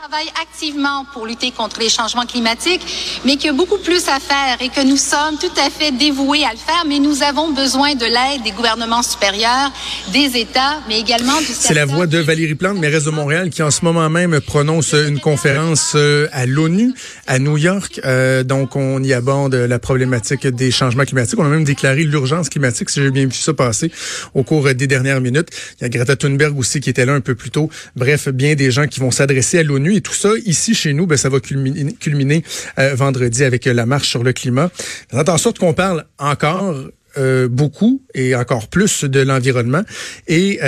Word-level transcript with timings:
travaille 0.00 0.32
activement 0.40 1.04
pour 1.12 1.26
lutter 1.26 1.50
contre 1.50 1.78
les 1.78 1.90
changements 1.90 2.24
climatiques, 2.24 2.80
mais 3.26 3.36
qu'il 3.36 3.46
y 3.46 3.48
a 3.48 3.52
beaucoup 3.52 3.76
plus 3.76 4.08
à 4.08 4.18
faire 4.18 4.56
et 4.60 4.70
que 4.70 4.82
nous 4.86 4.96
sommes 4.96 5.36
tout 5.38 5.52
à 5.60 5.68
fait 5.68 5.92
dévoués 5.92 6.42
à 6.42 6.52
le 6.52 6.58
faire, 6.58 6.84
mais 6.88 6.98
nous 6.98 7.22
avons 7.22 7.52
besoin 7.52 7.94
de 7.94 8.06
l'aide 8.06 8.42
des 8.42 8.52
gouvernements 8.52 9.02
supérieurs, 9.02 9.70
des 10.10 10.38
États, 10.38 10.80
mais 10.88 11.00
également 11.00 11.38
du 11.40 11.48
C'est 11.48 11.74
la 11.74 11.84
voix 11.84 12.06
de 12.06 12.16
Valérie 12.18 12.54
Plante, 12.54 12.78
mairesse 12.78 13.04
de 13.04 13.10
Montréal, 13.10 13.50
qui 13.50 13.62
en 13.62 13.70
ce 13.70 13.84
moment 13.84 14.08
même 14.08 14.40
prononce 14.40 14.94
une 14.94 15.20
conférence 15.20 15.92
euh, 15.96 16.28
à 16.32 16.46
l'ONU, 16.46 16.94
à 17.26 17.38
New 17.38 17.58
York. 17.58 18.00
Euh, 18.06 18.42
donc, 18.42 18.76
on 18.76 19.02
y 19.02 19.12
aborde 19.12 19.54
la 19.54 19.78
problématique 19.78 20.46
des 20.46 20.70
changements 20.70 21.04
climatiques. 21.04 21.38
On 21.38 21.44
a 21.44 21.48
même 21.48 21.64
déclaré 21.64 22.04
l'urgence 22.04 22.48
climatique, 22.48 22.88
si 22.88 23.02
j'ai 23.02 23.10
bien 23.10 23.26
vu 23.26 23.34
ça 23.34 23.52
passer 23.52 23.92
au 24.34 24.44
cours 24.44 24.72
des 24.72 24.86
dernières 24.86 25.20
minutes. 25.20 25.48
Il 25.78 25.82
y 25.82 25.84
a 25.84 25.88
Greta 25.90 26.16
Thunberg 26.16 26.58
aussi 26.58 26.80
qui 26.80 26.88
était 26.88 27.04
là 27.04 27.12
un 27.12 27.20
peu 27.20 27.34
plus 27.34 27.50
tôt. 27.50 27.68
Bref, 27.96 28.28
bien 28.28 28.54
des 28.54 28.70
gens 28.70 28.86
qui 28.86 29.00
vont 29.00 29.10
s'adresser 29.10 29.58
à 29.58 29.62
l'ONU 29.62 29.89
et 29.96 30.00
tout 30.00 30.14
ça, 30.14 30.30
ici 30.44 30.74
chez 30.74 30.92
nous, 30.92 31.06
ben, 31.06 31.16
ça 31.16 31.28
va 31.28 31.40
culminer, 31.40 32.44
euh, 32.78 32.94
vendredi 32.94 33.44
avec 33.44 33.66
euh, 33.66 33.72
la 33.72 33.86
marche 33.86 34.08
sur 34.08 34.22
le 34.22 34.32
climat. 34.32 34.70
Faites 35.10 35.28
en 35.28 35.38
sorte 35.38 35.58
qu'on 35.58 35.74
parle 35.74 36.04
encore 36.18 36.76
euh, 37.18 37.48
beaucoup 37.48 38.02
et 38.14 38.36
encore 38.36 38.68
plus 38.68 39.04
de 39.04 39.20
l'environnement. 39.20 39.82
Et 40.28 40.60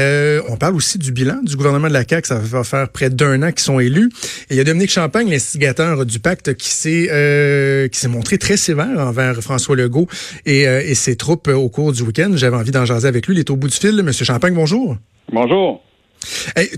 on 0.48 0.56
parle 0.56 0.74
aussi 0.74 0.98
du 0.98 1.12
bilan 1.12 1.40
du 1.42 1.56
gouvernement 1.56 1.88
de 1.88 1.92
la 1.92 2.04
CAQ. 2.06 2.26
Ça 2.26 2.38
va 2.38 2.64
faire 2.64 2.88
près 2.88 3.10
d'un 3.10 3.42
an 3.42 3.52
qu'ils 3.52 3.60
sont 3.60 3.78
élus. 3.78 4.10
Et 4.50 4.54
il 4.54 4.56
y 4.56 4.60
a 4.60 4.64
Dominique 4.64 4.90
Champagne, 4.90 5.30
l'instigateur 5.30 6.04
du 6.04 6.18
pacte, 6.18 6.54
qui 6.54 6.68
s'est 6.70 7.88
qui 7.92 8.00
s'est 8.00 8.08
montré 8.08 8.38
très 8.38 8.56
sévère 8.56 8.98
envers 8.98 9.40
François 9.40 9.76
Legault 9.76 10.08
et, 10.44 10.62
et 10.62 10.94
ses 10.94 11.16
troupes 11.16 11.48
au 11.48 11.68
cours 11.68 11.92
du 11.92 12.02
week-end. 12.02 12.32
J'avais 12.34 12.56
envie 12.56 12.72
d'en 12.72 12.84
jaser 12.84 13.06
avec 13.06 13.28
lui. 13.28 13.36
Il 13.36 13.38
est 13.38 13.50
au 13.50 13.56
bout 13.56 13.68
du 13.68 13.76
fil. 13.76 14.02
Monsieur 14.02 14.24
Champagne, 14.24 14.54
bonjour. 14.54 14.96
Bonjour 15.32 15.82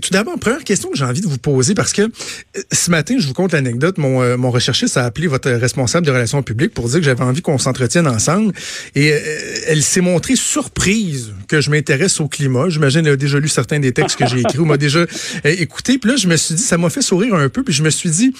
tout 0.01 0.11
d'abord, 0.11 0.37
première 0.39 0.63
question 0.63 0.89
que 0.89 0.97
j'ai 0.97 1.05
envie 1.05 1.21
de 1.21 1.27
vous 1.27 1.37
poser, 1.37 1.73
parce 1.73 1.93
que 1.93 2.03
euh, 2.03 2.61
ce 2.71 2.91
matin, 2.91 3.15
je 3.19 3.27
vous 3.27 3.33
conte 3.33 3.53
l'anecdote, 3.53 3.97
mon, 3.97 4.21
euh, 4.21 4.37
mon 4.37 4.51
recherchiste 4.51 4.97
a 4.97 5.05
appelé 5.05 5.27
votre 5.27 5.49
responsable 5.49 6.05
de 6.05 6.11
relations 6.11 6.43
publiques 6.43 6.73
pour 6.73 6.87
dire 6.89 6.99
que 6.99 7.05
j'avais 7.05 7.23
envie 7.23 7.41
qu'on 7.41 7.57
s'entretienne 7.57 8.07
ensemble. 8.07 8.53
Et 8.95 9.11
euh, 9.11 9.19
elle 9.67 9.83
s'est 9.83 10.01
montrée 10.01 10.35
surprise 10.35 11.33
que 11.47 11.61
je 11.61 11.69
m'intéresse 11.69 12.19
au 12.19 12.27
climat. 12.27 12.69
J'imagine 12.69 13.03
qu'elle 13.03 13.13
a 13.13 13.17
déjà 13.17 13.39
lu 13.39 13.47
certains 13.47 13.79
des 13.79 13.91
textes 13.91 14.17
que 14.17 14.27
j'ai 14.27 14.39
écrits 14.39 14.59
ou 14.59 14.65
m'a 14.65 14.77
déjà 14.77 15.05
écouté. 15.43 15.97
Puis 15.97 16.11
là, 16.11 16.17
je 16.17 16.27
me 16.27 16.35
suis 16.35 16.55
dit, 16.55 16.63
ça 16.63 16.77
m'a 16.77 16.89
fait 16.89 17.01
sourire 17.01 17.35
un 17.35 17.49
peu. 17.49 17.63
Puis 17.63 17.73
je 17.73 17.83
me 17.83 17.89
suis 17.89 18.09
dit, 18.09 18.33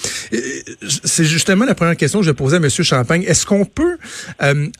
c'est 1.04 1.24
justement 1.24 1.64
la 1.64 1.74
première 1.74 1.96
question 1.96 2.20
que 2.20 2.26
je 2.26 2.30
posais 2.30 2.56
à 2.56 2.60
M. 2.60 2.68
Champagne. 2.68 3.24
Est-ce 3.26 3.46
qu'on 3.46 3.64
peut 3.64 3.96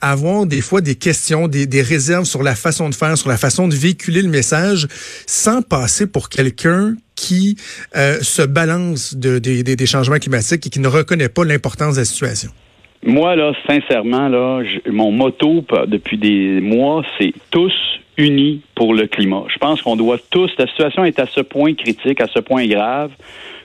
avoir 0.00 0.46
des 0.46 0.60
fois 0.60 0.80
des 0.80 0.94
questions, 0.94 1.48
des, 1.48 1.66
des 1.66 1.82
réserves 1.82 2.24
sur 2.24 2.42
la 2.42 2.54
façon 2.54 2.88
de 2.88 2.94
faire, 2.94 3.16
sur 3.16 3.28
la 3.28 3.36
façon 3.36 3.68
de 3.68 3.74
véhiculer 3.74 4.22
le 4.22 4.28
message 4.28 4.88
sans 5.26 5.62
passer 5.62 6.06
pour 6.16 6.30
quelqu'un 6.30 6.94
qui 7.14 7.56
euh, 7.94 8.14
se 8.22 8.40
balance 8.40 9.14
de, 9.14 9.38
des 9.38 9.86
changements 9.86 10.16
climatiques 10.16 10.66
et 10.66 10.70
qui 10.70 10.80
ne 10.80 10.88
reconnaît 10.88 11.28
pas 11.28 11.44
l'importance 11.44 11.96
de 11.96 12.00
la 12.00 12.04
situation? 12.06 12.48
Moi, 13.04 13.36
là, 13.36 13.52
sincèrement, 13.68 14.26
là, 14.30 14.62
mon 14.90 15.12
motto 15.12 15.62
depuis 15.86 16.16
des 16.16 16.62
mois, 16.62 17.04
c'est 17.18 17.34
tous 17.50 17.74
unis 18.16 18.62
pour 18.76 18.94
le 18.94 19.08
climat. 19.08 19.44
Je 19.48 19.58
pense 19.58 19.82
qu'on 19.82 19.96
doit 19.96 20.18
tous, 20.30 20.52
la 20.58 20.68
situation 20.68 21.04
est 21.04 21.18
à 21.18 21.26
ce 21.26 21.40
point 21.40 21.74
critique, 21.74 22.20
à 22.20 22.28
ce 22.28 22.38
point 22.38 22.66
grave, 22.66 23.10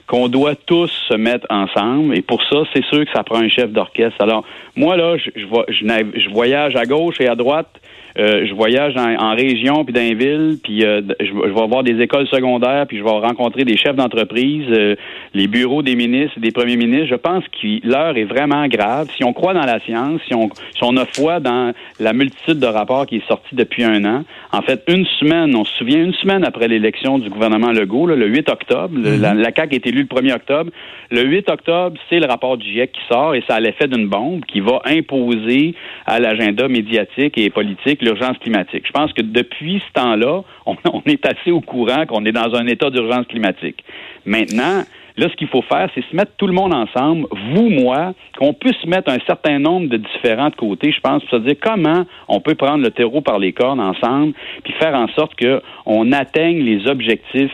qu'on 0.08 0.28
doit 0.28 0.56
tous 0.56 0.90
se 1.08 1.14
mettre 1.14 1.46
ensemble. 1.50 2.16
Et 2.16 2.22
pour 2.22 2.42
ça, 2.44 2.64
c'est 2.74 2.84
sûr 2.86 3.04
que 3.04 3.12
ça 3.12 3.22
prend 3.22 3.38
un 3.38 3.48
chef 3.48 3.70
d'orchestre. 3.70 4.20
Alors, 4.20 4.44
moi, 4.74 4.96
là, 4.96 5.16
je, 5.18 5.30
je, 5.36 6.20
je 6.20 6.28
voyage 6.30 6.74
à 6.74 6.86
gauche 6.86 7.20
et 7.20 7.28
à 7.28 7.36
droite 7.36 7.78
euh, 8.18 8.44
je 8.46 8.52
voyage 8.52 8.94
en, 8.96 9.34
région 9.34 9.84
puis 9.84 9.94
dans 9.94 10.00
les 10.00 10.14
villes, 10.14 10.58
puis 10.62 10.84
euh, 10.84 11.00
je, 11.18 11.32
vais 11.32 11.66
voir 11.66 11.82
des 11.82 11.98
écoles 12.00 12.26
secondaires, 12.26 12.86
puis 12.86 12.98
je 12.98 13.02
vais 13.02 13.10
rencontrer 13.10 13.64
des 13.64 13.76
chefs 13.76 13.96
d'entreprise, 13.96 14.66
euh, 14.70 14.96
les 15.32 15.46
bureaux 15.46 15.82
des 15.82 15.96
ministres, 15.96 16.38
des 16.38 16.50
premiers 16.50 16.76
ministres. 16.76 17.06
Je 17.08 17.14
pense 17.14 17.44
que 17.48 17.86
l'heure 17.86 18.16
est 18.18 18.24
vraiment 18.24 18.66
grave. 18.68 19.08
Si 19.16 19.24
on 19.24 19.32
croit 19.32 19.54
dans 19.54 19.64
la 19.64 19.80
science, 19.80 20.20
si 20.26 20.34
on, 20.34 20.50
si 20.74 20.82
on 20.82 20.96
a 20.98 21.06
foi 21.06 21.40
dans 21.40 21.72
la 22.00 22.12
multitude 22.12 22.58
de 22.58 22.66
rapports 22.66 23.06
qui 23.06 23.16
est 23.16 23.26
sorti 23.26 23.54
depuis 23.54 23.82
un 23.82 24.04
an, 24.04 24.24
en 24.52 24.60
fait, 24.60 24.82
une 24.88 25.01
semaine, 25.06 25.54
on 25.56 25.64
se 25.64 25.72
souvient, 25.76 26.02
une 26.02 26.14
semaine 26.14 26.44
après 26.44 26.68
l'élection 26.68 27.18
du 27.18 27.28
gouvernement 27.30 27.72
Legault, 27.72 28.06
le 28.06 28.26
8 28.26 28.48
octobre, 28.48 28.98
la, 28.98 29.34
mhm. 29.34 29.40
la 29.40 29.50
CAQ 29.54 29.74
est 29.74 29.86
élue 29.86 30.02
le 30.02 30.20
1er 30.20 30.34
octobre. 30.34 30.70
Le 31.10 31.24
8 31.24 31.50
octobre, 31.50 31.96
c'est 32.08 32.20
le 32.20 32.26
rapport 32.26 32.56
du 32.56 32.66
GIEC 32.66 32.92
qui 32.92 33.00
sort 33.08 33.34
et 33.34 33.42
ça 33.46 33.56
a 33.56 33.60
l'effet 33.60 33.86
d'une 33.86 34.08
bombe 34.08 34.44
qui 34.46 34.60
va 34.60 34.80
imposer 34.84 35.74
à 36.06 36.18
l'agenda 36.20 36.68
médiatique 36.68 37.36
et 37.38 37.50
politique 37.50 38.02
l'urgence 38.02 38.38
climatique. 38.38 38.84
Je 38.86 38.92
pense 38.92 39.12
que 39.12 39.22
depuis 39.22 39.82
ce 39.86 39.92
temps-là, 40.00 40.42
on, 40.66 41.02
est 41.06 41.26
assez 41.26 41.50
au 41.50 41.60
courant 41.60 42.06
qu'on 42.06 42.24
est 42.24 42.32
dans 42.32 42.54
un 42.54 42.66
état 42.66 42.90
d'urgence 42.90 43.26
climatique. 43.26 43.84
Maintenant, 44.24 44.84
Là, 45.16 45.28
ce 45.28 45.34
qu'il 45.36 45.48
faut 45.48 45.62
faire, 45.62 45.88
c'est 45.94 46.04
se 46.08 46.16
mettre 46.16 46.32
tout 46.36 46.46
le 46.46 46.52
monde 46.52 46.72
ensemble, 46.72 47.26
vous, 47.52 47.68
moi, 47.68 48.14
qu'on 48.38 48.54
puisse 48.54 48.84
mettre 48.86 49.10
un 49.10 49.18
certain 49.26 49.58
nombre 49.58 49.88
de 49.88 49.98
différents 49.98 50.50
côtés, 50.50 50.92
je 50.92 51.00
pense, 51.00 51.22
pour 51.24 51.38
se 51.38 51.44
dire 51.44 51.56
comment 51.60 52.04
on 52.28 52.40
peut 52.40 52.54
prendre 52.54 52.82
le 52.82 52.90
terreau 52.90 53.20
par 53.20 53.38
les 53.38 53.52
cornes 53.52 53.80
ensemble, 53.80 54.32
puis 54.64 54.72
faire 54.74 54.94
en 54.94 55.08
sorte 55.08 55.32
qu'on 55.38 56.12
atteigne 56.12 56.62
les 56.62 56.86
objectifs 56.86 57.52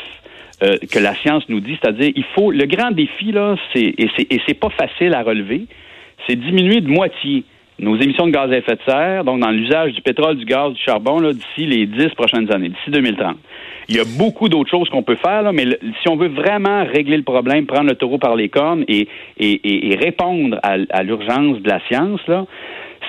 euh, 0.63 0.77
que 0.91 0.99
la 0.99 1.15
science 1.15 1.45
nous 1.49 1.61
dit, 1.61 1.79
c'est-à-dire 1.81 2.13
il 2.15 2.25
faut 2.35 2.51
le 2.51 2.67
grand 2.67 2.91
défi 2.91 3.31
là, 3.31 3.55
c'est 3.73 3.95
et 3.97 4.11
c'est 4.17 4.33
et 4.33 4.41
c'est 4.47 4.59
pas 4.59 4.71
facile 4.71 5.15
à 5.15 5.23
relever, 5.23 5.67
c'est 6.27 6.35
diminuer 6.35 6.81
de 6.81 6.89
moitié 6.89 7.45
nos 7.79 7.97
émissions 7.97 8.27
de 8.27 8.33
gaz 8.33 8.51
à 8.51 8.57
effet 8.57 8.75
de 8.75 8.81
serre, 8.85 9.25
donc 9.25 9.41
dans 9.41 9.51
l'usage 9.51 9.93
du 9.93 10.03
pétrole, 10.03 10.37
du 10.37 10.45
gaz, 10.45 10.73
du 10.73 10.83
charbon, 10.83 11.21
d'ici 11.21 11.67
les 11.67 11.87
dix 11.87 12.09
prochaines 12.17 12.53
années, 12.53 12.71
d'ici 12.71 12.91
2030. 12.91 13.37
Il 13.89 13.97
y 13.97 14.01
a 14.01 14.05
beaucoup 14.05 14.51
d'autres 14.51 14.71
choses 14.71 14.91
qu'on 14.91 15.03
peut 15.03 15.17
faire, 15.17 15.43
là, 15.43 15.53
mais 15.53 15.65
si 16.03 16.09
on 16.09 16.17
veut 16.17 16.29
vraiment 16.29 16.85
régler 16.85 17.17
le 17.17 17.23
problème, 17.23 17.65
prendre 17.65 17.89
le 17.89 17.95
taureau 17.95 18.19
par 18.19 18.37
les 18.37 18.51
cornes 18.51 18.85
et, 18.87 19.09
et, 19.39 19.97
répondre 19.97 20.59
à, 20.63 20.77
à 20.91 21.03
l'urgence 21.03 21.61
de 21.63 21.69
la 21.69 21.81
science, 21.89 22.21
là, 22.29 22.45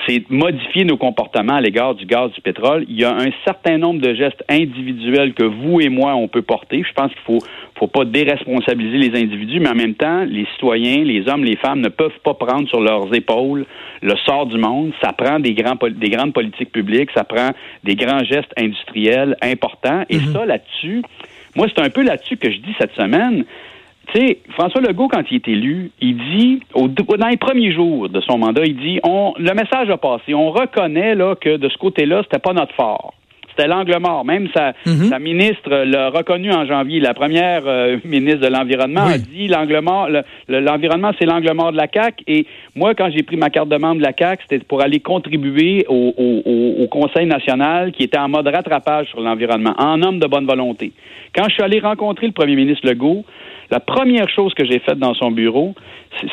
c'est 0.07 0.29
modifier 0.29 0.85
nos 0.85 0.97
comportements 0.97 1.55
à 1.55 1.61
l'égard 1.61 1.95
du 1.95 2.05
gaz, 2.05 2.31
du 2.31 2.41
pétrole. 2.41 2.85
Il 2.87 2.99
y 2.99 3.03
a 3.03 3.15
un 3.15 3.29
certain 3.45 3.77
nombre 3.77 4.01
de 4.01 4.13
gestes 4.13 4.43
individuels 4.49 5.33
que 5.33 5.43
vous 5.43 5.81
et 5.81 5.89
moi, 5.89 6.15
on 6.15 6.27
peut 6.27 6.41
porter. 6.41 6.83
Je 6.87 6.93
pense 6.93 7.11
qu'il 7.11 7.21
faut, 7.25 7.39
faut 7.77 7.87
pas 7.87 8.05
déresponsabiliser 8.05 8.97
les 8.97 9.19
individus, 9.19 9.59
mais 9.59 9.69
en 9.69 9.75
même 9.75 9.95
temps, 9.95 10.23
les 10.25 10.45
citoyens, 10.53 11.03
les 11.03 11.27
hommes, 11.27 11.43
les 11.43 11.57
femmes 11.57 11.81
ne 11.81 11.89
peuvent 11.89 12.19
pas 12.23 12.33
prendre 12.33 12.67
sur 12.67 12.81
leurs 12.81 13.13
épaules 13.13 13.65
le 14.01 14.15
sort 14.25 14.45
du 14.45 14.57
monde. 14.57 14.91
Ça 15.01 15.13
prend 15.13 15.39
des, 15.39 15.53
grands, 15.53 15.77
des 15.81 16.09
grandes 16.09 16.33
politiques 16.33 16.71
publiques, 16.71 17.09
ça 17.13 17.23
prend 17.23 17.49
des 17.83 17.95
grands 17.95 18.23
gestes 18.23 18.53
industriels 18.57 19.35
importants. 19.41 20.03
Et 20.09 20.17
mhm. 20.17 20.33
ça, 20.33 20.45
là-dessus, 20.45 21.01
moi, 21.55 21.67
c'est 21.67 21.83
un 21.83 21.89
peu 21.89 22.03
là-dessus 22.03 22.37
que 22.37 22.51
je 22.51 22.57
dis 22.57 22.75
cette 22.79 22.93
semaine. 22.93 23.45
Tu 24.13 24.19
sais, 24.19 24.39
François 24.51 24.81
Legault, 24.81 25.07
quand 25.07 25.23
il 25.29 25.35
est 25.35 25.47
élu, 25.47 25.91
il 26.01 26.17
dit, 26.17 26.61
au, 26.73 26.87
dans 26.87 27.27
les 27.27 27.37
premiers 27.37 27.71
jours 27.71 28.09
de 28.09 28.21
son 28.21 28.37
mandat, 28.37 28.63
il 28.65 28.77
dit, 28.77 28.99
on, 29.03 29.33
le 29.37 29.53
message 29.53 29.89
a 29.89 29.97
passé. 29.97 30.33
On 30.33 30.51
reconnaît 30.51 31.15
là, 31.15 31.35
que 31.35 31.57
de 31.57 31.69
ce 31.69 31.77
côté-là, 31.77 32.21
c'était 32.23 32.39
pas 32.39 32.53
notre 32.53 32.73
fort. 32.73 33.13
C'était 33.59 33.67
l'angle 33.67 33.97
mort. 33.99 34.23
Même 34.23 34.47
sa, 34.53 34.73
mhm. 34.85 35.09
sa 35.09 35.19
ministre 35.19 35.69
l'a 35.69 36.09
reconnu 36.09 36.51
en 36.51 36.65
janvier. 36.65 36.99
La 37.01 37.13
première 37.13 37.63
euh, 37.65 37.97
ministre 38.05 38.39
de 38.39 38.47
l'Environnement 38.47 39.01
a 39.01 39.17
dit 39.17 39.47
l'angle 39.47 39.81
mort, 39.81 40.07
l'environnement, 40.47 41.11
c'est 41.19 41.25
l'angle 41.25 41.53
mort 41.53 41.71
de 41.71 41.77
la 41.77 41.87
CAQ. 41.93 42.23
Et 42.27 42.45
moi, 42.75 42.95
quand 42.95 43.09
j'ai 43.13 43.23
pris 43.23 43.35
ma 43.35 43.49
carte 43.49 43.67
de 43.67 43.75
membre 43.75 43.97
de 43.97 44.03
la 44.03 44.13
CAQ, 44.17 44.43
c'était 44.49 44.63
pour 44.63 44.81
aller 44.81 44.99
contribuer 45.01 45.85
au, 45.89 46.13
au, 46.17 46.83
au, 46.83 46.87
Conseil 46.87 47.27
national 47.27 47.91
qui 47.91 48.03
était 48.03 48.17
en 48.17 48.29
mode 48.29 48.47
rattrapage 48.47 49.07
sur 49.07 49.19
l'environnement, 49.21 49.75
en 49.77 50.01
homme 50.01 50.19
de 50.19 50.25
bonne 50.25 50.45
volonté. 50.45 50.91
Quand 51.35 51.43
je 51.47 51.53
suis 51.53 51.63
allé 51.63 51.79
rencontrer 51.79 52.27
le 52.27 52.33
premier 52.33 52.55
ministre 52.55 52.87
Legault, 52.87 53.25
la 53.69 53.79
première 53.79 54.27
chose 54.29 54.53
que 54.55 54.65
j'ai 54.65 54.79
faite 54.79 54.97
dans 54.97 55.13
son 55.13 55.31
bureau, 55.31 55.75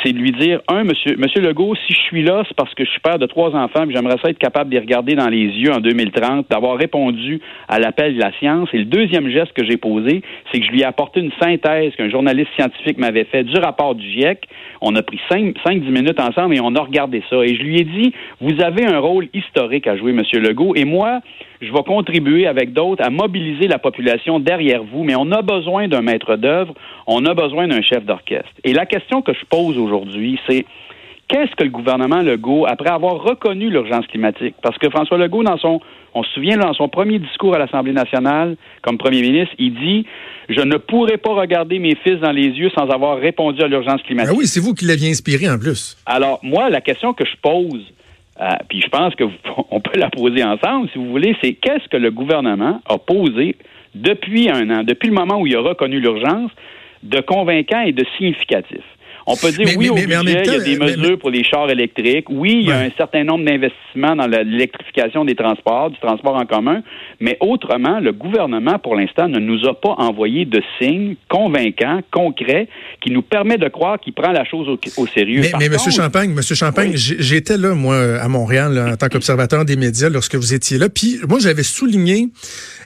c'est 0.03 0.13
de 0.13 0.19
lui 0.19 0.33
dire, 0.33 0.61
un, 0.69 0.85
monsieur, 0.85 1.17
monsieur 1.17 1.41
Legault, 1.41 1.75
si 1.87 1.93
je 1.93 2.01
suis 2.01 2.23
là, 2.23 2.43
c'est 2.49 2.57
parce 2.57 2.75
que 2.75 2.85
je 2.85 2.91
suis 2.91 3.01
père 3.01 3.19
de 3.19 3.27
trois 3.27 3.55
enfants, 3.55 3.85
j'aimerais 3.89 4.17
ça 4.23 4.31
être 4.31 4.39
capable 4.39 4.71
de 4.71 4.75
les 4.75 4.81
regarder 4.81 5.15
dans 5.15 5.29
les 5.29 5.45
yeux 5.45 5.73
en 5.73 5.81
2030, 5.81 6.47
d'avoir 6.51 6.77
répondu 6.77 7.41
à 7.69 7.79
l'appel 7.79 8.15
de 8.15 8.21
la 8.21 8.33
science. 8.39 8.69
Et 8.73 8.79
le 8.79 8.85
deuxième 8.87 9.29
geste 9.29 9.53
que 9.53 9.65
j'ai 9.65 9.77
posé, 9.77 10.23
c'est 10.51 10.61
que 10.61 10.67
je 10.67 10.71
lui 10.71 10.81
ai 10.81 10.85
apporté 10.85 11.21
une 11.21 11.33
synthèse 11.41 11.95
qu'un 11.97 12.11
journaliste 12.11 12.51
scientifique 12.57 12.99
m'avait 12.99 13.25
fait 13.25 13.45
du 13.45 13.57
rapport 13.59 13.95
du 13.95 14.09
GIEC. 14.09 14.49
On 14.81 14.95
a 14.97 15.03
pris 15.03 15.21
cinq, 15.29 15.55
cinq, 15.65 15.81
dix 15.81 15.91
minutes 15.91 16.21
ensemble 16.21 16.57
et 16.57 16.61
on 16.61 16.75
a 16.75 16.81
regardé 16.81 17.23
ça. 17.29 17.37
Et 17.45 17.55
je 17.55 17.63
lui 17.63 17.81
ai 17.81 17.85
dit, 17.85 18.13
vous 18.41 18.61
avez 18.63 18.87
un 18.87 18.99
rôle 18.99 19.29
historique 19.35 19.87
à 19.87 19.97
jouer, 19.97 20.13
monsieur 20.13 20.41
Legault, 20.41 20.75
et 20.75 20.85
moi, 20.85 21.21
je 21.61 21.73
vais 21.73 21.83
contribuer 21.83 22.47
avec 22.47 22.73
d'autres 22.73 23.03
à 23.03 23.11
mobiliser 23.11 23.69
la 23.69 23.79
population 23.79 24.41
derrière 24.41 24.83
vous, 24.83 25.05
mais 25.05 25.15
on 25.17 25.31
a 25.33 25.43
besoin 25.43 25.89
d'un 25.89 26.03
maître 26.03 26.37
d'œuvre, 26.37 26.75
on 27.07 27.25
a 27.25 27.35
besoin 27.35 27.69
d'un 27.69 27.83
chef 27.83 28.05
d'orchestre. 28.05 28.51
Et 28.65 28.73
la 28.73 28.87
question 28.87 29.23
que 29.23 29.33
je 29.33 29.45
pose 29.49 29.79
aujourd'hui, 29.79 30.39
c'est 30.49 30.65
qu'est-ce 31.29 31.55
que 31.57 31.65
le 31.65 31.71
gouvernement 31.71 32.23
Legault, 32.23 32.67
après 32.67 32.91
avoir 32.91 33.23
reconnu 33.23 33.71
l'urgence 33.71 34.07
climatique, 34.07 34.55
parce 34.63 34.79
que 34.79 34.89
François 34.91 35.19
Legault, 35.19 35.43
dans 35.43 35.59
son, 35.59 35.81
on 36.15 36.23
se 36.23 36.31
souvient, 36.33 36.57
dans 36.57 36.73
son 36.75 36.89
premier 36.89 37.19
discours 37.19 37.55
à 37.55 37.59
l'Assemblée 37.59 37.93
nationale, 37.93 38.57
comme 38.83 38.99
premier 38.99 39.23
ministre, 39.23 39.55
il 39.59 39.75
dit 39.75 40.07
Je 40.49 40.61
ne 40.61 40.77
pourrai 40.77 41.17
pas 41.17 41.35
regarder 41.35 41.79
mes 41.79 41.97
fils 41.97 42.21
dans 42.21 42.33
les 42.33 42.49
yeux 42.49 42.71
sans 42.77 42.89
avoir 42.89 43.19
répondu 43.19 43.63
à 43.63 43.69
l'urgence 43.69 44.03
climatique. 44.03 44.33
Ah 44.35 44.39
oui, 44.39 44.47
c'est 44.47 44.61
vous 44.61 44.75
qui 44.75 44.85
l'aviez 44.85 45.11
inspiré 45.11 45.49
en 45.49 45.59
plus. 45.59 45.97
Alors, 46.07 46.41
moi, 46.43 46.71
la 46.71 46.81
question 46.81 47.13
que 47.13 47.25
je 47.25 47.37
pose, 47.43 47.93
euh, 48.41 48.49
puis 48.69 48.81
je 48.81 48.89
pense 48.89 49.15
qu'on 49.15 49.81
peut 49.81 49.99
la 49.99 50.11
poser 50.11 50.45
ensemble, 50.45 50.89
si 50.93 50.99
vous 50.99 51.11
voulez, 51.11 51.37
c'est 51.43 51.55
qu'est-ce 51.55 51.89
que 51.89 51.97
le 51.97 52.11
gouvernement 52.11 52.81
a 52.87 52.99
posé 52.99 53.57
depuis 53.95 54.51
un 54.51 54.69
an, 54.71 54.83
depuis 54.83 55.09
le 55.09 55.15
moment 55.15 55.41
où 55.41 55.47
il 55.47 55.57
a 55.57 55.61
reconnu 55.61 56.01
l'urgence, 56.01 56.51
de 57.03 57.21
convaincant 57.21 57.81
et 57.81 57.93
de 57.93 58.05
significatif? 58.17 58.83
On 59.29 59.37
peut 59.37 59.51
dire 59.51 59.67
oui 59.77 59.89
au 59.89 59.95
budget, 59.95 60.15
il 60.23 60.47
y 60.47 60.55
a 60.55 60.59
des 60.61 60.79
mesures 60.79 61.19
pour 61.19 61.31
les 61.31 61.43
chars 61.43 61.69
électriques. 61.69 62.27
Oui, 62.31 62.59
il 62.61 62.69
y 62.69 62.73
a 62.73 62.79
un 62.79 62.91
certain 62.97 63.25
nombre 63.25 63.45
d'investissements 63.45 64.15
dans 64.15 64.27
l'électrification 64.27 65.25
des 65.25 65.35
transports, 65.35 65.91
du 65.91 65.99
transport 65.99 66.37
en 66.37 66.47
commun. 66.47 66.83
Mais 67.21 67.37
autrement, 67.41 67.99
le 67.99 68.13
gouvernement, 68.13 68.79
pour 68.79 68.95
l'instant, 68.95 69.29
ne 69.29 69.41
nous 69.41 69.67
a 69.67 69.75
pas 69.75 69.95
envoyé 69.99 70.45
de 70.45 70.63
signes 70.79 71.17
convaincants, 71.29 72.01
concrets, 72.13 72.69
qui 73.01 73.11
nous 73.11 73.23
permet 73.23 73.59
de 73.59 73.69
croire 73.69 73.99
qu'il 73.99 74.13
prend 74.13 74.31
la 74.31 74.45
chose 74.45 74.69
au, 74.69 75.07
sérieux. 75.09 75.41
Mais, 75.43 75.53
mais 75.59 75.69
Monsieur 75.71 75.91
Champagne, 75.91 76.31
Monsieur 76.31 76.55
Champagne, 76.55 76.93
j'étais 76.95 77.57
là, 77.57 77.75
moi, 77.75 77.97
à 78.21 78.29
Montréal, 78.29 78.79
en 78.93 78.97
tant 78.97 79.09
qu'observateur 79.09 79.65
des 79.65 79.77
médias 79.77 80.09
lorsque 80.09 80.37
vous 80.37 80.55
étiez 80.55 80.79
là. 80.79 80.89
Puis 80.89 81.19
moi, 81.29 81.39
j'avais 81.41 81.65
souligné 81.65 82.29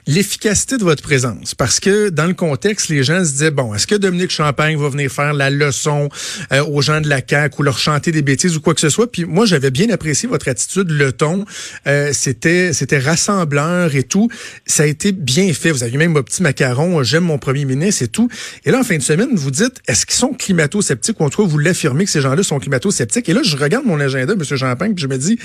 l'efficacité 0.07 0.77
de 0.77 0.83
votre 0.83 1.03
présence. 1.03 1.55
Parce 1.55 1.79
que 1.79 2.09
dans 2.09 2.25
le 2.25 2.33
contexte, 2.33 2.89
les 2.89 3.03
gens 3.03 3.23
se 3.23 3.31
disaient, 3.31 3.51
bon, 3.51 3.73
est-ce 3.73 3.87
que 3.87 3.95
Dominique 3.95 4.31
Champagne 4.31 4.77
va 4.77 4.89
venir 4.89 5.11
faire 5.11 5.33
la 5.33 5.49
leçon 5.49 6.09
euh, 6.51 6.63
aux 6.65 6.81
gens 6.81 7.01
de 7.01 7.09
la 7.09 7.21
CAQ 7.27 7.55
ou 7.59 7.63
leur 7.63 7.77
chanter 7.77 8.11
des 8.11 8.21
bêtises 8.21 8.55
ou 8.55 8.61
quoi 8.61 8.73
que 8.73 8.81
ce 8.81 8.89
soit? 8.89 9.11
Puis 9.11 9.25
moi, 9.25 9.45
j'avais 9.45 9.71
bien 9.71 9.89
apprécié 9.89 10.27
votre 10.27 10.47
attitude, 10.47 10.89
le 10.89 11.11
ton. 11.11 11.45
Euh, 11.87 12.11
c'était 12.13 12.73
c'était 12.73 12.99
rassembleur 12.99 13.95
et 13.95 14.03
tout. 14.03 14.29
Ça 14.65 14.83
a 14.83 14.85
été 14.85 15.11
bien 15.11 15.53
fait. 15.53 15.71
Vous 15.71 15.83
avez 15.83 15.97
même 15.97 16.13
mon 16.13 16.23
petit 16.23 16.43
macaron, 16.43 17.03
j'aime 17.03 17.23
mon 17.23 17.37
premier 17.37 17.65
ministre 17.65 18.03
et 18.03 18.07
tout. 18.07 18.29
Et 18.65 18.71
là, 18.71 18.79
en 18.79 18.83
fin 18.83 18.97
de 18.97 19.01
semaine, 19.01 19.29
vous 19.33 19.51
dites, 19.51 19.81
est-ce 19.87 20.05
qu'ils 20.05 20.15
sont 20.15 20.33
climato-sceptiques 20.33 21.19
ou 21.19 21.23
en 21.23 21.29
tout 21.29 21.43
cas, 21.43 21.47
vous 21.47 21.57
l'affirmez 21.57 22.05
que 22.05 22.11
ces 22.11 22.21
gens-là 22.21 22.43
sont 22.43 22.59
climato-sceptiques? 22.59 23.29
Et 23.29 23.33
là, 23.33 23.41
je 23.43 23.55
regarde 23.57 23.85
mon 23.85 23.99
agenda, 23.99 24.33
M. 24.33 24.43
Champagne, 24.43 24.93
puis 24.93 25.03
je 25.03 25.07
me 25.07 25.17
dis, 25.17 25.37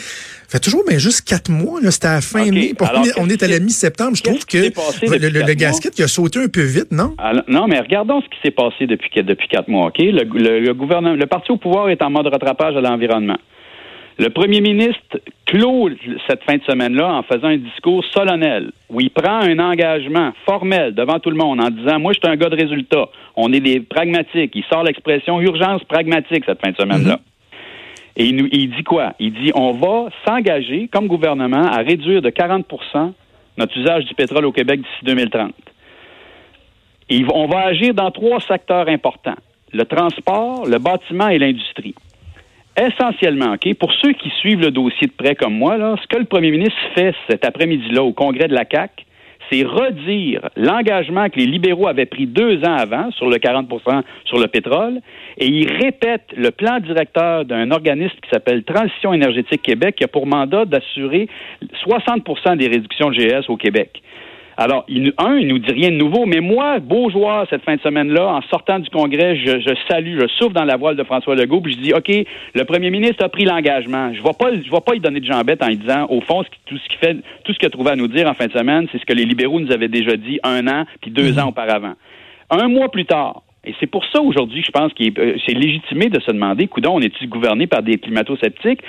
fait 0.49 0.61
toujours 0.61 0.83
mais 0.89 0.99
juste 0.99 1.27
quatre 1.27 1.51
mois, 1.51 1.81
là, 1.81 1.91
c'était 1.91 2.07
à 2.07 2.15
la 2.15 2.21
fin 2.21 2.51
mai. 2.51 2.73
on 3.19 3.29
est 3.29 3.43
à 3.43 3.49
la 3.49 3.61
mi-septembre? 3.61 4.17
Je 4.17 4.23
trouve 4.23 4.45
que 4.45 4.59
le, 4.59 5.55
gasket 5.55 5.95
qui 5.95 6.03
a 6.03 6.09
sauté 6.09 6.39
un 6.39 6.49
peu 6.49 6.63
vite, 6.63 6.93
non? 6.93 7.15
non, 7.49 7.67
mais 7.67 7.81
regardons 7.81 8.21
ce 8.21 8.27
qui 8.27 8.39
s'est 8.43 8.51
passé 8.51 8.87
depuis, 8.87 9.11
depuis 9.23 9.49
quatre 9.49 9.69
mois, 9.69 9.87
OK? 9.87 9.99
Le, 9.99 10.73
gouvernement, 10.73 11.15
le 11.15 11.27
parti 11.27 11.51
au 11.53 11.57
pouvoir 11.57 11.89
est 11.89 12.03
en 12.03 12.11
mode 12.11 12.27
rattrapage 12.27 12.77
à 12.77 12.81
l'environnement. 12.81 13.39
Le 14.19 14.31
premier 14.31 14.63
ministre 14.63 15.21
clôt 15.45 15.91
cette 16.27 16.43
fin 16.45 16.57
de 16.57 16.63
semaine-là 16.63 17.07
en 17.07 17.23
faisant 17.23 17.49
un 17.49 17.59
discours 17.59 18.03
solennel 18.15 18.73
où 18.89 19.01
il 19.01 19.11
prend 19.11 19.41
un 19.41 19.59
engagement 19.59 20.33
formel 20.47 20.95
devant 20.95 21.19
tout 21.19 21.29
le 21.29 21.37
monde 21.37 21.61
en 21.61 21.69
disant 21.69 21.99
Moi, 21.99 22.15
je 22.15 22.21
suis 22.21 22.33
un 22.33 22.37
gars 22.37 22.49
de 22.49 22.57
résultat. 22.57 23.09
On 23.37 23.53
est 23.53 23.61
des 23.61 23.81
pragmatiques. 23.81 24.53
Il 24.55 24.65
sort 24.71 24.85
l'expression 24.85 25.39
urgence 25.43 25.85
pragmatique 25.85 26.45
cette 26.47 26.61
fin 26.63 26.71
de 26.71 26.77
semaine-là. 26.77 27.17
Mm-hmm. 27.17 27.36
Et 28.17 28.27
il, 28.27 28.49
il 28.53 28.71
dit 28.71 28.83
quoi? 28.83 29.15
Il 29.19 29.33
dit 29.33 29.53
On 29.55 29.73
va 29.73 30.11
s'engager 30.27 30.89
comme 30.89 31.07
gouvernement 31.07 31.65
à 31.65 31.79
réduire 31.79 32.23
de 32.23 32.31
40% 32.31 33.13
notre 33.59 33.77
usage 33.79 34.05
du 34.05 34.15
pétrole 34.15 34.45
au 34.45 34.53
Québec 34.53 34.81
d'ici 34.81 35.05
2030. 35.05 35.53
Et 37.09 37.25
on 37.33 37.47
va 37.47 37.67
agir 37.67 37.95
dans 37.95 38.11
trois 38.11 38.41
secteurs 38.41 38.89
importants 38.89 39.37
le 39.73 39.85
transport, 39.85 40.67
le 40.67 40.79
bâtiment 40.79 41.29
et 41.29 41.39
l'industrie. 41.39 41.95
Essentiellement, 42.79 43.55
OK, 43.55 43.75
pour 43.75 43.93
ceux 44.03 44.13
qui 44.13 44.31
suivent 44.41 44.61
le 44.61 44.71
dossier 44.71 45.07
de 45.07 45.13
près 45.13 45.35
comme 45.35 45.55
moi, 45.55 45.77
là, 45.77 45.97
ce 46.01 46.07
que 46.07 46.19
le 46.19 46.27
premier 46.27 46.51
ministre 46.51 46.77
fait 46.95 47.15
cet 47.29 47.45
après-midi-là 47.45 48.03
au 48.03 48.13
congrès 48.13 48.49
de 48.49 48.55
la 48.55 48.65
CAC, 48.65 49.06
c'est 49.51 49.63
redire 49.63 50.49
l'engagement 50.57 51.29
que 51.29 51.39
les 51.39 51.47
libéraux 51.47 51.89
avaient 51.89 52.07
pris 52.07 52.27
deux 52.27 52.59
ans 52.65 52.77
avant 52.77 53.11
sur 53.13 53.29
le 53.29 53.39
40 53.39 53.69
sur 54.25 54.39
le 54.39 54.47
pétrole, 54.47 55.01
et 55.39 55.47
il 55.47 55.71
répète 55.71 56.25
le 56.37 56.51
plan 56.51 56.81
directeur 56.81 57.45
d'un 57.45 57.71
organisme 57.71 58.17
qui 58.23 58.31
s'appelle 58.31 58.65
Transition 58.65 59.13
énergétique 59.13 59.63
Québec, 59.63 59.97
qui 59.97 60.05
a 60.05 60.09
pour 60.09 60.27
mandat 60.27 60.65
d'assurer 60.65 61.29
60% 61.87 62.57
des 62.57 62.69
réductions 62.69 63.11
de 63.11 63.15
GS 63.15 63.49
au 63.49 63.57
Québec. 63.57 64.03
Alors, 64.59 64.85
il, 64.89 65.13
un, 65.19 65.37
il 65.37 65.49
nous 65.49 65.59
dit 65.59 65.71
rien 65.71 65.91
de 65.91 65.97
nouveau, 65.97 66.25
mais 66.25 66.41
moi, 66.41 66.79
beau 66.79 67.11
joueur 67.11 67.47
cette 67.51 67.63
fin 67.63 67.77
de 67.77 67.81
semaine-là, 67.83 68.27
en 68.27 68.43
sortant 68.43 68.79
du 68.79 68.89
Congrès, 68.89 69.37
je, 69.37 69.61
je, 69.61 69.75
salue, 69.89 70.19
je 70.19 70.27
souffle 70.29 70.55
dans 70.55 70.65
la 70.65 70.77
voile 70.77 70.97
de 70.97 71.05
François 71.05 71.35
Legault, 71.35 71.61
puis 71.61 71.75
je 71.75 71.79
dis, 71.79 71.93
OK, 71.93 72.09
le 72.09 72.65
premier 72.65 72.91
ministre 72.91 73.23
a 73.23 73.29
pris 73.29 73.45
l'engagement. 73.45 74.15
Je 74.15 74.21
ne 74.21 74.25
vais 74.25 74.33
pas, 74.39 74.51
je 74.53 74.71
vais 74.71 74.81
pas 74.81 74.93
lui 74.93 75.01
donner 75.01 75.21
de 75.21 75.27
jambette 75.27 75.63
en 75.63 75.69
lui 75.69 75.77
disant, 75.77 76.07
au 76.09 76.23
fond, 76.23 76.43
tout 76.65 76.79
ce 76.79 76.89
qu'il 76.89 76.99
fait, 76.99 77.17
tout 77.45 77.53
ce 77.53 77.59
qu'il 77.59 77.67
a 77.67 77.71
trouvé 77.71 77.91
à 77.91 77.97
nous 77.97 78.09
dire 78.09 78.29
en 78.29 78.35
fin 78.35 78.47
de 78.47 78.53
semaine, 78.53 78.87
c'est 78.91 78.99
ce 78.99 79.05
que 79.05 79.13
les 79.13 79.27
libéraux 79.27 79.61
nous 79.61 79.73
avaient 79.73 79.89
déjà 79.89 80.17
dit 80.17 80.41
un 80.43 80.67
an, 80.69 80.85
puis 81.03 81.11
deux 81.11 81.33
mhm. 81.33 81.39
ans 81.41 81.49
auparavant. 81.49 81.93
Un 82.49 82.69
mois 82.69 82.91
plus 82.91 83.05
tard, 83.05 83.43
et 83.67 83.75
c'est 83.81 83.89
pour 83.89 84.05
ça 84.13 84.23
aujourd'hui, 84.23 84.63
je 84.65 84.71
pense 84.71 84.93
que 84.93 85.03
euh, 85.21 85.37
c'est 85.45 85.55
légitimé 85.55 86.09
de 86.09 86.21
se 86.21 86.31
demander, 86.31 86.69
coudon, 86.69 86.93
on 86.95 87.01
est-il 87.01 87.29
gouverné 87.29 87.67
par 87.67 87.83
des 87.83 87.99
climato-sceptiques? 87.99 88.81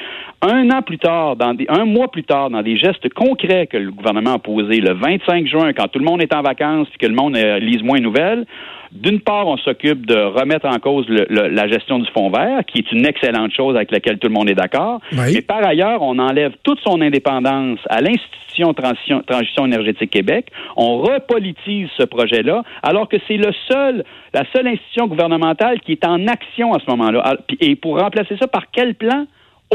Un 0.44 0.70
an 0.70 0.84
plus 0.84 1.00
tard, 1.00 1.36
dans 1.36 1.56
des, 1.56 1.66
un 1.68 1.86
mois 1.86 2.12
plus 2.12 2.24
tard, 2.24 2.52
dans 2.52 2.62
des 2.62 2.78
gestes 2.78 3.12
concrets 3.14 3.66
que 3.66 3.78
le 3.78 3.92
gouvernement 3.92 4.34
a 4.34 4.40
posés, 4.40 4.80
le 4.80 4.94
25 4.94 5.48
juin, 5.48 5.74
quand 5.74 5.88
tout 5.88 5.98
le 5.98 6.06
monde 6.06 6.22
est 6.22 6.34
en 6.34 6.44
vacances 6.44 6.88
et 6.94 6.98
que 7.00 7.08
le 7.08 7.16
monde 7.16 7.36
euh, 7.36 7.58
lise 7.58 7.82
moins 7.82 7.98
de 7.98 8.04
nouvelles, 8.04 8.46
d'une 8.92 9.20
part, 9.20 9.48
on 9.48 9.58
s'occupe 9.58 10.06
de 10.06 10.16
remettre 10.16 10.66
en 10.66 10.80
cause 10.80 11.06
la 11.10 11.68
gestion 11.68 12.00
du 12.00 12.10
fonds 12.12 12.30
vert, 12.30 12.62
qui 12.66 12.80
est 12.80 12.92
une 12.92 13.06
excellente 13.06 13.52
chose 13.52 13.76
avec 13.76 13.92
laquelle 13.92 14.18
tout 14.18 14.28
le 14.28 14.34
monde 14.34 14.50
est 14.50 14.56
d'accord. 14.56 15.02
Mais 15.12 15.42
par 15.42 15.66
ailleurs, 15.66 16.02
on 16.02 16.18
enlève 16.20 16.54
toute 16.64 16.80
son 16.80 17.02
indépendance 17.02 17.80
à 17.90 18.02
l'Institution 18.02 18.74
Transition, 18.74 19.22
Transition 19.28 19.66
énergétique 19.66 20.12
Québec. 20.12 20.52
On 20.76 20.98
repolitise 20.98 21.90
ce 21.98 22.04
projet-là, 22.04 22.64
alors 22.82 23.08
que 23.08 23.18
c'est 23.28 23.38
le 23.38 23.52
seul, 23.70 24.04
la 24.34 24.44
seule 24.54 24.68
institution 24.68 25.08
gouvernementale 25.08 25.80
qui 25.82 25.92
est 25.92 26.06
en 26.06 26.28
action 26.28 26.74
à 26.74 26.80
ce 26.80 26.90
moment-là. 26.92 27.38
Et 27.60 27.76
pour 27.76 28.00
remplacer 28.00 28.36
ça, 28.38 28.48
par 28.48 28.72
quel 28.72 28.96
plan? 28.96 29.26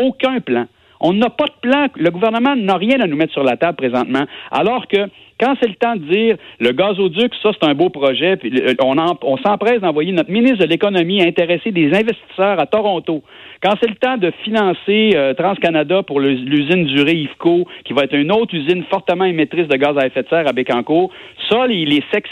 Aucun 0.01 0.41
plan. 0.41 0.67
On 1.01 1.13
n'a 1.13 1.31
pas 1.31 1.47
de 1.47 1.61
plan. 1.61 1.87
Le 1.97 2.11
gouvernement 2.11 2.55
n'a 2.55 2.77
rien 2.77 3.01
à 3.01 3.07
nous 3.07 3.17
mettre 3.17 3.33
sur 3.33 3.43
la 3.43 3.57
table 3.57 3.77
présentement. 3.77 4.25
Alors 4.51 4.87
que 4.87 5.09
quand 5.43 5.55
c'est 5.61 5.69
le 5.69 5.75
temps 5.75 5.97
de 5.97 6.05
dire 6.05 6.37
le 6.61 6.71
gazoduc, 6.71 7.33
ça 7.43 7.51
c'est 7.53 7.69
un 7.69 7.75
beau 7.75 7.89
projet, 7.89 8.37
puis 8.37 8.53
on, 8.81 8.95
on 9.23 9.37
s'empresse 9.39 9.81
d'envoyer 9.81 10.13
notre 10.13 10.31
ministre 10.31 10.59
de 10.59 10.67
l'économie 10.67 11.21
intéresser 11.21 11.73
des 11.73 11.87
investisseurs 11.87 12.61
à 12.61 12.67
Toronto. 12.67 13.23
Quand 13.61 13.75
c'est 13.81 13.89
le 13.89 13.97
temps 13.97 14.17
de 14.17 14.33
financer 14.45 15.13
euh, 15.15 15.35
TransCanada 15.35 16.03
pour 16.05 16.21
l'usine 16.21 16.85
durée 16.85 17.15
IFCO, 17.15 17.67
qui 17.85 17.93
va 17.93 18.05
être 18.05 18.15
une 18.15 18.31
autre 18.31 18.55
usine 18.55 18.85
fortement 18.91 19.25
émettrice 19.25 19.67
de 19.69 19.77
gaz 19.77 19.97
à 19.99 20.07
effet 20.07 20.23
de 20.23 20.29
serre 20.29 20.49
à 20.49 20.53
Bécancour, 20.53 21.11
ça, 21.49 21.67
les 21.67 22.01
chèques 22.11 22.27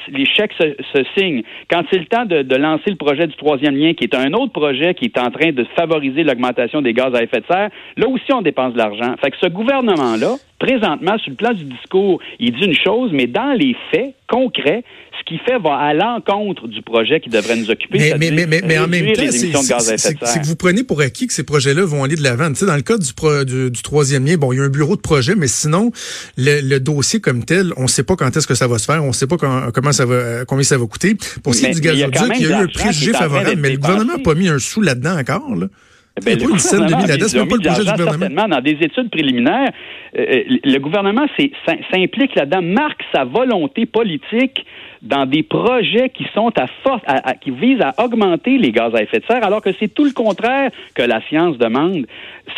se, 0.59 1.05
signent. 1.17 1.43
Quand 1.69 1.83
c'est 1.91 1.99
le 1.99 2.07
temps 2.07 2.27
de, 2.27 2.43
de, 2.43 2.57
lancer 2.57 2.91
le 2.91 2.97
projet 2.97 3.27
du 3.27 3.35
troisième 3.35 3.77
lien, 3.77 3.93
qui 3.95 4.05
est 4.05 4.15
un 4.15 4.33
autre 4.35 4.53
projet 4.53 4.95
qui 4.95 5.07
est 5.07 5.19
en 5.19 5.31
train 5.31 5.51
de 5.51 5.65
favoriser 5.77 6.23
l'augmentation 6.23 6.81
des 6.81 6.93
gaz 6.93 7.15
à 7.15 7.23
effet 7.23 7.41
de 7.41 7.47
serre, 7.47 7.71
là 7.97 8.09
aussi, 8.09 8.33
on 8.33 8.43
dépense 8.43 8.73
de 8.73 8.79
l'argent. 8.79 9.15
Fait 9.23 9.31
que 9.31 9.37
ce 9.41 9.49
gouvernement-là, 9.49 10.37
présentement, 10.61 11.19
sur 11.19 11.31
le 11.31 11.37
plan 11.37 11.53
du 11.53 11.65
discours, 11.65 12.21
il 12.39 12.53
dit 12.53 12.65
une 12.65 12.77
chose, 12.77 13.11
mais 13.13 13.27
dans 13.27 13.53
les 13.59 13.75
faits 13.91 14.15
concrets, 14.29 14.85
ce 15.19 15.25
qu'il 15.25 15.41
fait 15.41 15.59
va 15.59 15.75
à 15.75 15.95
l'encontre 15.95 16.69
du 16.69 16.83
projet 16.83 17.19
qui 17.19 17.31
devrait 17.31 17.57
nous 17.57 17.71
occuper. 17.71 17.99
Mais, 17.99 18.31
mais, 18.31 18.47
mais, 18.47 18.63
mais 18.65 18.79
en 18.79 18.87
même 18.87 19.13
temps, 19.13 19.23
c'est 19.31 20.41
que 20.41 20.47
vous 20.47 20.57
prenez 20.57 20.85
pour 20.85 21.01
acquis 21.01 21.27
que 21.27 21.33
ces 21.33 21.43
projets-là 21.43 21.85
vont 21.85 22.05
aller 22.05 22.15
de 22.15 22.23
l'avant. 22.23 22.49
Tu 22.49 22.57
sais, 22.57 22.67
dans 22.67 22.77
le 22.77 22.83
cas 22.83 22.97
du, 22.99 23.71
du, 23.71 23.83
troisième 23.83 24.25
lien, 24.25 24.37
bon, 24.37 24.53
il 24.53 24.59
y 24.59 24.61
a 24.61 24.65
un 24.65 24.69
bureau 24.69 24.97
de 24.97 25.01
projet, 25.01 25.35
mais 25.35 25.49
sinon, 25.49 25.91
le, 26.37 26.79
dossier 26.79 27.21
comme 27.21 27.45
tel, 27.45 27.73
on 27.77 27.83
ne 27.83 27.89
sait 27.89 28.05
pas 28.05 28.17
quand 28.17 28.37
est-ce 28.37 28.47
que 28.47 28.55
ça 28.55 28.69
va 28.69 28.79
se 28.79 28.85
faire, 28.85 29.03
on 29.03 29.09
ne 29.09 29.13
sait 29.13 29.27
pas 29.27 29.37
comment 29.37 29.93
ça 29.93 30.05
va, 30.05 30.45
combien 30.45 30.63
ça 30.63 30.79
va 30.79 30.87
coûter. 30.87 31.17
Pour 31.43 31.55
ce 31.55 31.61
qui 31.61 31.67
est 31.67 31.75
du 31.75 31.81
gazoduc, 31.81 32.33
il 32.37 32.43
y 32.43 32.47
a, 32.47 32.61
eu 32.61 32.63
un 32.65 32.67
préjugé 32.67 33.13
favorable, 33.13 33.57
mais 33.59 33.71
le 33.71 33.79
gouvernement 33.79 34.17
n'a 34.17 34.23
pas 34.23 34.35
mis 34.35 34.49
un 34.49 34.59
sou 34.59 34.83
là-dedans 34.83 35.19
encore. 35.19 35.57
Là. 35.57 35.67
Ben, 36.25 36.39
le 36.39 36.47
gouvernement, 36.47 36.99
pas 36.99 37.07
le 37.07 37.63
projet 37.63 37.85
du 37.85 38.03
gouvernement. 38.05 38.49
Dans 38.49 38.61
des 38.61 38.77
études 38.81 39.11
préliminaires, 39.11 39.71
euh, 40.19 40.27
euh, 40.29 40.59
le 40.65 40.79
gouvernement 40.79 41.27
s'implique 41.93 42.35
là-dedans, 42.35 42.63
marque 42.63 43.03
sa 43.15 43.25
volonté 43.25 43.87
politique 43.87 44.67
dans 45.03 45.25
des 45.25 45.43
projets 45.43 46.11
qui 46.11 46.27
sont 46.35 46.53
à 46.59 46.67
force, 46.83 47.03
qui 47.41 47.51
visent 47.53 47.81
à 47.81 47.95
augmenter 48.05 48.59
les 48.59 48.71
gaz 48.71 48.95
à 48.95 49.03
effet 49.03 49.21
de 49.21 49.25
serre, 49.25 49.45
alors 49.45 49.63
que 49.63 49.71
c'est 49.79 49.89
tout 49.95 50.05
le 50.05 50.13
contraire 50.13 50.71
que 50.95 51.03
la 51.03 51.23
science 51.29 51.57
demande. 51.57 52.07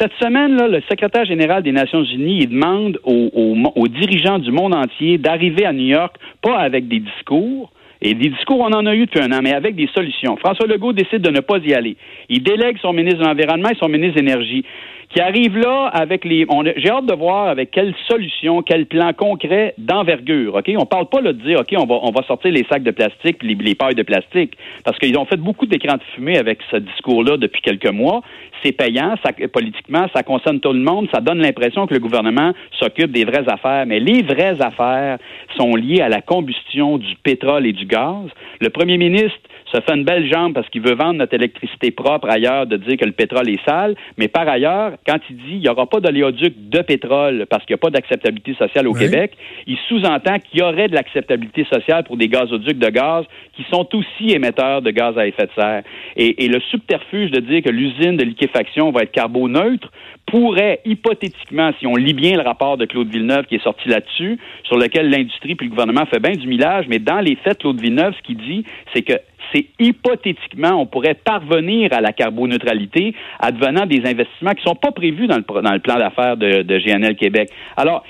Cette 0.01 0.13
semaine, 0.15 0.57
là, 0.57 0.67
le 0.67 0.81
secrétaire 0.89 1.25
général 1.25 1.63
des 1.63 1.73
Nations 1.73 2.03
Unies 2.03 2.39
il 2.41 2.49
demande 2.49 2.99
aux 3.05 3.89
dirigeants 3.89 4.39
du 4.39 4.51
monde 4.51 4.75
entier 4.75 5.19
d'arriver 5.19 5.67
à 5.67 5.73
New 5.73 5.87
York, 5.87 6.17
pas 6.41 6.59
avec 6.59 6.89
des 6.89 7.01
discours, 7.01 7.71
et 8.03 8.15
des 8.15 8.31
discours, 8.31 8.59
on 8.59 8.73
en 8.73 8.85
a 8.87 8.95
eu 8.97 9.07
depuis 9.07 9.21
un 9.21 9.31
an, 9.31 9.41
mais 9.43 9.55
avec 9.55 9.77
des 9.77 9.89
solutions. 9.95 10.37
François 10.37 10.67
Legault 10.67 10.93
décide 10.93 11.23
de 11.23 11.31
ne 11.31 11.41
pas 11.41 11.59
y 11.59 11.73
aller. 11.73 11.97
Il 12.29 12.43
délègue 12.43 12.77
son 12.83 12.93
ministre 12.93 13.21
de 13.21 13.25
l'Environnement 13.25 13.69
et 13.69 13.77
son 13.77 13.89
ministre 13.89 14.17
de 14.17 14.27
l'Énergie 14.27 14.65
qui 15.13 15.21
arrive 15.21 15.59
là 15.59 15.91
avec 15.93 16.25
les. 16.25 16.47
J'ai 16.77 16.91
hâte 16.91 17.07
de 17.07 17.15
voir 17.15 17.49
avec 17.49 17.71
quelle 17.71 17.95
solution, 18.09 18.63
quel 18.63 18.87
plan 18.87 19.13
concret 19.13 19.75
d'envergure. 19.77 20.55
Ok, 20.55 20.71
on 20.79 20.87
parle 20.87 21.07
pas 21.07 21.21
là, 21.21 21.33
de 21.33 21.43
dire 21.43 21.61
ok, 21.61 21.75
on 21.79 21.87
va 21.87 22.01
on 22.03 22.11
va 22.11 22.23
sortir 22.23 22.51
les 22.51 22.65
sacs 22.71 22.83
de 22.83 22.91
plastique 22.91 23.43
les, 23.43 23.55
les 23.55 23.75
pailles 23.75 23.95
de 23.95 24.03
plastique 24.03 24.57
parce 24.85 24.99
qu'ils 24.99 25.17
ont 25.19 25.27
fait 25.27 25.37
beaucoup 25.37 25.67
d'écrans 25.67 25.97
de 25.97 26.03
fumée 26.15 26.39
avec 26.39 26.61
ce 26.71 26.77
discours-là 26.77 27.37
depuis 27.37 27.61
quelques 27.61 27.91
mois. 27.91 28.23
C'est 28.65 28.73
payant, 28.73 29.17
ça, 29.25 29.33
politiquement, 29.53 30.07
ça 30.15 30.23
concerne 30.23 30.61
tout 30.61 30.73
le 30.73 30.79
monde, 30.79 31.09
ça 31.13 31.21
donne 31.21 31.39
l'impression 31.39 31.87
que 31.87 31.95
le 31.95 32.01
gouvernement 32.01 32.53
s'occupe 32.79 33.11
des 33.11 33.25
vraies 33.25 33.49
affaires, 33.49 33.87
mais 33.87 33.99
les 33.99 34.23
vraies 34.23 34.63
affaires 34.63 35.19
sont 35.57 35.75
liées 35.75 36.01
à 36.01 36.09
la 36.09 36.21
combustion 36.21 36.97
du 36.97 37.17
pétrole 37.17 37.67
et 37.67 37.73
du 37.73 37.87
gaz. 37.87 38.31
Le 38.61 38.71
premier 38.71 38.99
ministre 38.99 39.41
se 39.73 39.81
fait 39.81 39.95
une 39.95 40.05
belle 40.05 40.31
jambe 40.31 40.55
parce 40.55 40.69
qu'il 40.69 40.83
veut 40.83 40.95
vendre 40.95 41.15
notre 41.15 41.35
électricité 41.35 41.91
propre 41.91 42.29
ailleurs, 42.29 42.67
de 42.67 42.77
dire 42.77 42.97
que 42.97 43.05
le 43.05 43.13
pétrole 43.13 43.49
est 43.49 43.65
sale. 43.65 43.95
Mais 44.19 44.29
par 44.29 44.49
ailleurs, 44.49 44.93
quand 45.07 45.19
il 45.31 45.37
dit 45.37 45.43
qu'il 45.43 45.61
n'y 45.61 45.69
aura 45.69 45.87
pas 45.87 46.01
d'oléoduc 46.01 46.55
de 46.69 46.81
pétrole 46.83 47.47
parce 47.49 47.65
qu'il 47.65 47.75
n'y 47.75 47.79
a 47.81 47.83
pas 47.83 47.91
d'acceptabilité 47.91 48.55
sociale 48.55 48.87
au 48.87 48.93
Québec, 48.93 49.33
il 49.67 49.79
sous-entend 49.89 50.39
qu'il 50.39 50.61
y 50.61 50.63
aurait 50.63 50.89
de 50.89 50.95
l'acceptabilité 50.95 51.65
sociale 51.65 52.05
pour 52.05 52.17
des 52.17 52.29
gazoducs 52.29 52.79
de 52.79 52.91
gaz 52.91 53.25
qui 53.55 53.65
sont 53.71 53.89
aussi 53.95 54.33
émetteurs 54.33 54.83
de 54.83 54.91
gaz 54.91 55.17
à 55.17 55.27
effet 55.27 55.47
de 55.47 55.53
serre. 55.55 55.83
Et, 56.17 56.45
et 56.45 56.49
le 56.49 56.61
subterfuge 56.61 57.31
de 57.31 57.41
dire 57.41 57.63
que 57.63 57.71
l'usine 57.71 58.17
de 58.17 58.25
liquéfaction 58.25 58.91
va 58.91 59.03
être 59.03 59.13
carboneutre 59.13 59.91
pourrait 60.27 60.81
hypothétiquement, 60.85 61.73
si 61.79 61.87
on 61.87 61.97
lit 61.97 62.15
bien 62.15 62.37
le 62.37 62.43
rapport 62.43 62.77
de 62.77 62.85
Claude 62.85 63.09
Villeneuve 63.09 63.47
qui 63.47 63.57
est 63.57 63.63
sorti 63.63 63.89
là-dessus, 63.89 64.39
sur 64.65 64.77
lequel 64.77 65.11
l'industrie 65.11 65.55
puis 65.55 65.67
le 65.67 65.71
gouvernement 65.71 66.07
fait 66.07 66.21
bien 66.21 66.33
du 66.33 66.47
millage, 66.47 66.87
mais 66.89 66.99
dans 66.99 67.21
les 67.21 67.37
faits, 67.37 67.59
Claude 67.59 67.81
Villeneuve, 67.81 68.15
ce 68.17 68.23
qu'il 68.23 68.39
dit, 68.39 68.65
c'est 68.95 69.03
que 69.03 69.15
c'est 69.53 69.67
hypothétiquement, 69.79 70.81
on 70.81 70.87
pourrait 70.87 71.15
parvenir 71.15 71.93
à 71.93 72.01
la 72.01 72.13
carboneutralité 72.13 73.15
advenant 73.39 73.87
des 73.87 74.03
investissements 74.05 74.53
qui 74.53 74.63
ne 74.65 74.71
sont 74.71 74.75
pas 74.75 74.93
prévus 74.93 75.27
dans 75.27 75.37
le, 75.37 75.63
dans 75.63 75.73
le 75.73 75.81
plan 75.81 75.99
d'affaires 75.99 76.37
de, 76.37 76.63
de, 76.63 76.79
GNL 76.79 77.17
Québec. 77.17 77.51
Alors, 77.77 78.05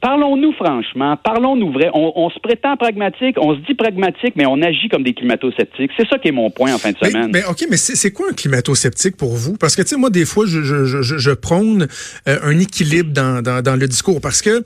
parlons-nous 0.00 0.52
franchement, 0.52 1.16
parlons-nous 1.16 1.72
vrai. 1.72 1.90
On, 1.94 2.28
se 2.30 2.38
prétend 2.40 2.76
pragmatique, 2.76 3.36
on 3.40 3.54
se 3.54 3.60
dit 3.60 3.74
pragmatique, 3.74 4.34
mais 4.36 4.46
on 4.46 4.60
agit 4.62 4.88
comme 4.88 5.02
des 5.02 5.14
climato-sceptiques. 5.14 5.90
C'est 5.96 6.08
ça 6.08 6.18
qui 6.18 6.28
est 6.28 6.32
mon 6.32 6.50
point 6.50 6.74
en 6.74 6.78
fin 6.78 6.92
de 6.92 6.98
semaine. 6.98 7.30
Mais, 7.32 7.44
OK, 7.44 7.64
mais 7.70 7.76
c'est 7.76 8.12
quoi 8.12 8.26
un 8.30 8.34
climato-sceptique 8.34 9.16
pour 9.16 9.34
vous? 9.34 9.56
Parce 9.56 9.76
que, 9.76 9.82
tu 9.82 9.88
sais, 9.88 9.96
moi, 9.96 10.10
des 10.10 10.24
fois, 10.24 10.44
je, 10.46 10.62
je, 10.62 10.84
je, 10.84 11.18
je 11.18 11.30
prône 11.30 11.86
euh, 12.28 12.38
un 12.42 12.58
équilibre 12.58 13.12
dans, 13.12 13.42
dans, 13.42 13.62
dans, 13.62 13.76
le 13.76 13.86
discours. 13.86 14.20
Parce 14.20 14.42
que, 14.42 14.64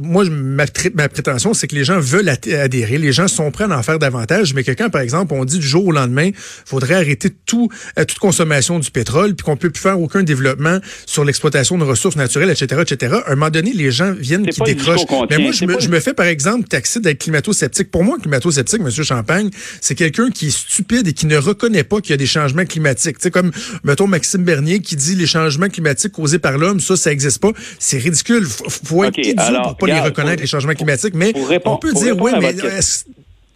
moi, 0.00 0.24
ma, 0.30 0.64
ma 0.94 1.08
prétention, 1.08 1.54
c'est 1.54 1.66
que 1.66 1.74
les 1.74 1.84
gens 1.84 1.98
veulent 1.98 2.28
adhérer, 2.28 2.98
les 2.98 3.12
gens 3.12 3.28
sont 3.28 3.50
prêts 3.50 3.64
à 3.64 3.78
en 3.78 3.82
faire 3.82 3.98
davantage, 3.98 4.54
mais 4.54 4.62
que 4.62 4.72
quand, 4.72 4.90
par 4.90 5.00
exemple, 5.00 5.34
on 5.34 5.44
dit 5.46 5.58
du 5.58 5.66
jour 5.66 5.86
au 5.86 5.92
lendemain, 5.92 6.30
faudrait 6.64 6.94
arrêter 6.94 7.30
tout, 7.30 7.68
euh, 7.98 8.04
toute 8.04 8.18
consommation 8.18 8.78
du 8.78 8.90
pétrole, 8.90 9.34
puis 9.34 9.44
qu'on 9.44 9.56
peut 9.56 9.70
plus 9.70 9.82
faire 9.82 10.00
aucun 10.00 10.22
développement 10.22 10.78
sur 11.06 11.24
l'exploitation 11.24 11.78
de 11.78 11.84
ressources 11.84 12.16
naturelles, 12.16 12.50
etc., 12.50 12.82
etc. 12.82 13.16
À 13.26 13.32
un 13.32 13.34
moment 13.36 13.50
donné, 13.50 13.72
les 13.72 13.90
gens 13.90 14.12
viennent 14.12 14.46
qui 14.46 14.60
décrochent. 14.60 15.06
Mais 15.30 15.38
moi, 15.38 15.52
je 15.52 15.64
me, 15.64 15.80
je 15.80 15.88
me, 15.88 16.00
fais, 16.00 16.14
par 16.14 16.26
exemple, 16.26 16.68
taxer 16.68 17.00
d'être 17.00 17.18
climato-sceptique. 17.18 17.90
Pour 17.90 18.04
moi, 18.04 18.18
climato-sceptique, 18.20 18.80
Monsieur 18.82 19.04
Champagne, 19.04 19.50
c'est 19.80 19.94
quelqu'un 19.94 20.30
qui 20.30 20.48
est 20.48 20.56
stupide 20.56 21.06
et 21.08 21.12
qui 21.12 21.26
ne 21.26 21.36
reconnaît 21.36 21.84
pas 21.84 22.00
qu'il 22.00 22.10
y 22.10 22.14
a 22.14 22.18
des 22.18 22.26
changements 22.26 22.64
climatiques. 22.64 23.18
Tu 23.18 23.30
comme, 23.30 23.52
mettons, 23.84 24.06
Maxime 24.06 24.44
Bernier 24.44 24.80
qui 24.80 24.96
dit 24.96 25.14
les 25.14 25.26
changements 25.26 25.68
climatiques 25.68 26.12
causés 26.12 26.38
par 26.38 26.58
l'homme, 26.58 26.80
ça, 26.80 26.96
ça 26.96 27.10
n'existe 27.10 27.40
pas. 27.40 27.52
C'est 27.78 27.98
ridicule. 27.98 28.44
Faut, 28.46 28.68
faut 28.68 29.04
être 29.04 29.18
idiot 29.18 29.62
pour 29.62 29.76
pas 29.76 29.86
les 29.86 30.00
reconnaître, 30.00 30.40
les 30.40 30.46
changements 30.46 30.74
climatiques. 30.74 31.14
Mais 31.14 31.32
on 31.64 31.76
peut 31.76 31.92
dire, 31.92 32.16
oui, 32.20 32.32
mais 32.40 32.54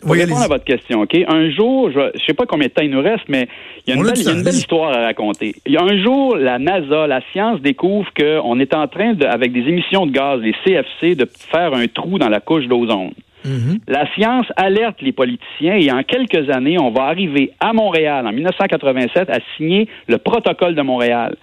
pour 0.01 0.15
répondre 0.15 0.43
à 0.43 0.49
votre 0.49 0.65
question, 0.65 1.03
OK? 1.03 1.17
Un 1.29 1.51
jour, 1.51 1.91
je 1.91 1.99
ne 1.99 2.21
sais 2.27 2.35
pas 2.35 2.47
combien 2.47 2.69
de 2.69 2.73
temps 2.73 2.83
il 2.83 2.91
nous 2.91 3.03
reste, 3.03 3.25
mais 3.29 3.49
il 3.87 3.91
y 3.91 3.93
a 3.93 3.97
une, 3.97 4.43
belle, 4.43 4.55
histoire 4.55 4.93
à 4.97 5.03
raconter. 5.03 5.55
Il 5.67 5.73
y 5.73 5.77
a 5.77 5.83
un 5.83 6.03
jour, 6.03 6.37
la 6.37 6.59
NASA, 6.59 7.07
la 7.07 7.21
science 7.33 7.61
découvre 7.61 8.09
qu'on 8.15 8.59
est 8.61 8.75
en 8.75 8.89
train, 8.89 9.15
de, 9.15 9.27
avec 9.27 9.53
des 9.53 9.61
émissions 9.61 10.07
de 10.07 10.13
gaz, 10.13 10.41
les 10.41 10.55
CFC, 10.65 11.15
de 11.15 11.29
faire 11.51 11.75
un 11.75 11.87
trou 11.87 12.19
dans 12.19 12.29
la 12.29 12.41
couche 12.41 12.67
d'ozone. 12.67 13.13
Mm-hmm. 13.45 13.81
La 13.89 14.11
science 14.15 14.47
alerte 14.57 15.01
les 15.01 15.13
politiciens 15.13 15.77
et 15.77 15.91
en 15.91 16.03
quelques 16.03 16.51
années, 16.51 16.79
on 16.79 16.91
va 16.91 17.05
arriver 17.05 17.53
à 17.61 17.73
Montréal, 17.73 18.27
en 18.27 18.33
1987, 18.33 19.31
à 19.31 19.39
signer 19.57 19.89
le 20.09 20.19
protocole 20.19 20.75
de 20.75 20.83
Montréal 20.83 21.37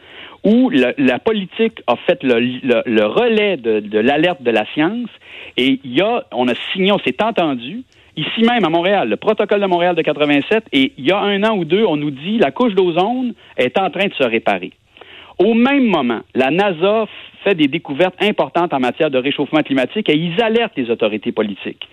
où 0.44 0.70
la 0.70 1.20
politique 1.20 1.82
a 1.88 1.96
fait 1.96 2.24
le, 2.24 2.40
le, 2.40 3.06
relais 3.06 3.58
de, 3.58 3.80
de 3.80 4.00
l'alerte 4.00 4.42
de 4.44 4.52
la 4.52 4.66
science 4.74 5.10
et 5.58 5.80
il 5.84 5.94
y 5.94 6.02
a, 6.02 6.24
on 6.32 6.48
a 6.48 6.54
signé, 6.72 6.92
on 6.92 7.00
s'est 7.00 7.22
entendu 7.22 7.84
ici 8.18 8.42
même 8.42 8.66
à 8.66 8.70
Montréal, 8.70 9.08
le 9.10 9.16
protocole 9.16 9.62
de 9.62 9.68
Montréal 9.68 9.96
de 9.96 10.02
87, 10.02 10.66
et 10.74 10.92
il 10.98 11.06
y 11.06 11.12
a 11.12 11.20
un 11.20 11.44
an 11.44 11.56
ou 11.56 11.66
deux, 11.66 11.86
on 11.86 11.96
nous 11.96 12.12
dit 12.12 12.40
la 12.40 12.52
couche 12.52 12.74
d'ozone 12.74 13.34
est 13.56 13.78
en 13.78 13.90
train 13.90 14.08
de 14.08 14.14
se 14.14 14.24
réparer. 14.24 14.72
Au 15.40 15.54
même 15.54 15.86
moment, 15.86 16.22
la 16.34 16.50
NASA 16.50 17.06
fait 17.44 17.54
des 17.54 17.68
découvertes 17.68 18.22
importantes 18.22 18.74
en 18.74 18.80
matière 18.80 19.12
de 19.12 19.20
réchauffement 19.20 19.62
climatique 19.62 20.10
et 20.10 20.16
ils 20.16 20.42
alertent 20.42 20.76
les 20.76 20.90
autorités 20.90 21.32
politiques. 21.32 21.88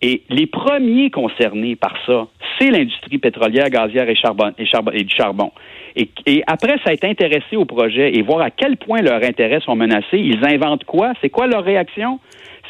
Et 0.00 0.22
les 0.30 0.46
premiers 0.46 1.10
concernés 1.10 1.74
par 1.74 1.94
ça, 2.06 2.28
c'est 2.58 2.70
l'industrie 2.70 3.18
pétrolière, 3.18 3.68
gazière 3.68 4.08
et, 4.08 4.14
charbon, 4.14 4.52
et, 4.56 5.04
du 5.04 5.14
charbon. 5.14 5.50
Et, 5.96 6.08
et, 6.24 6.44
après 6.46 6.76
été 6.88 7.08
intéressé 7.08 7.56
au 7.56 7.64
projet 7.64 8.16
et 8.16 8.22
voir 8.22 8.40
à 8.40 8.50
quel 8.50 8.76
point 8.76 9.02
leurs 9.02 9.24
intérêts 9.24 9.60
sont 9.60 9.74
menacés, 9.74 10.18
ils 10.18 10.44
inventent 10.44 10.84
quoi? 10.84 11.12
C'est 11.20 11.30
quoi 11.30 11.48
leur 11.48 11.64
réaction? 11.64 12.20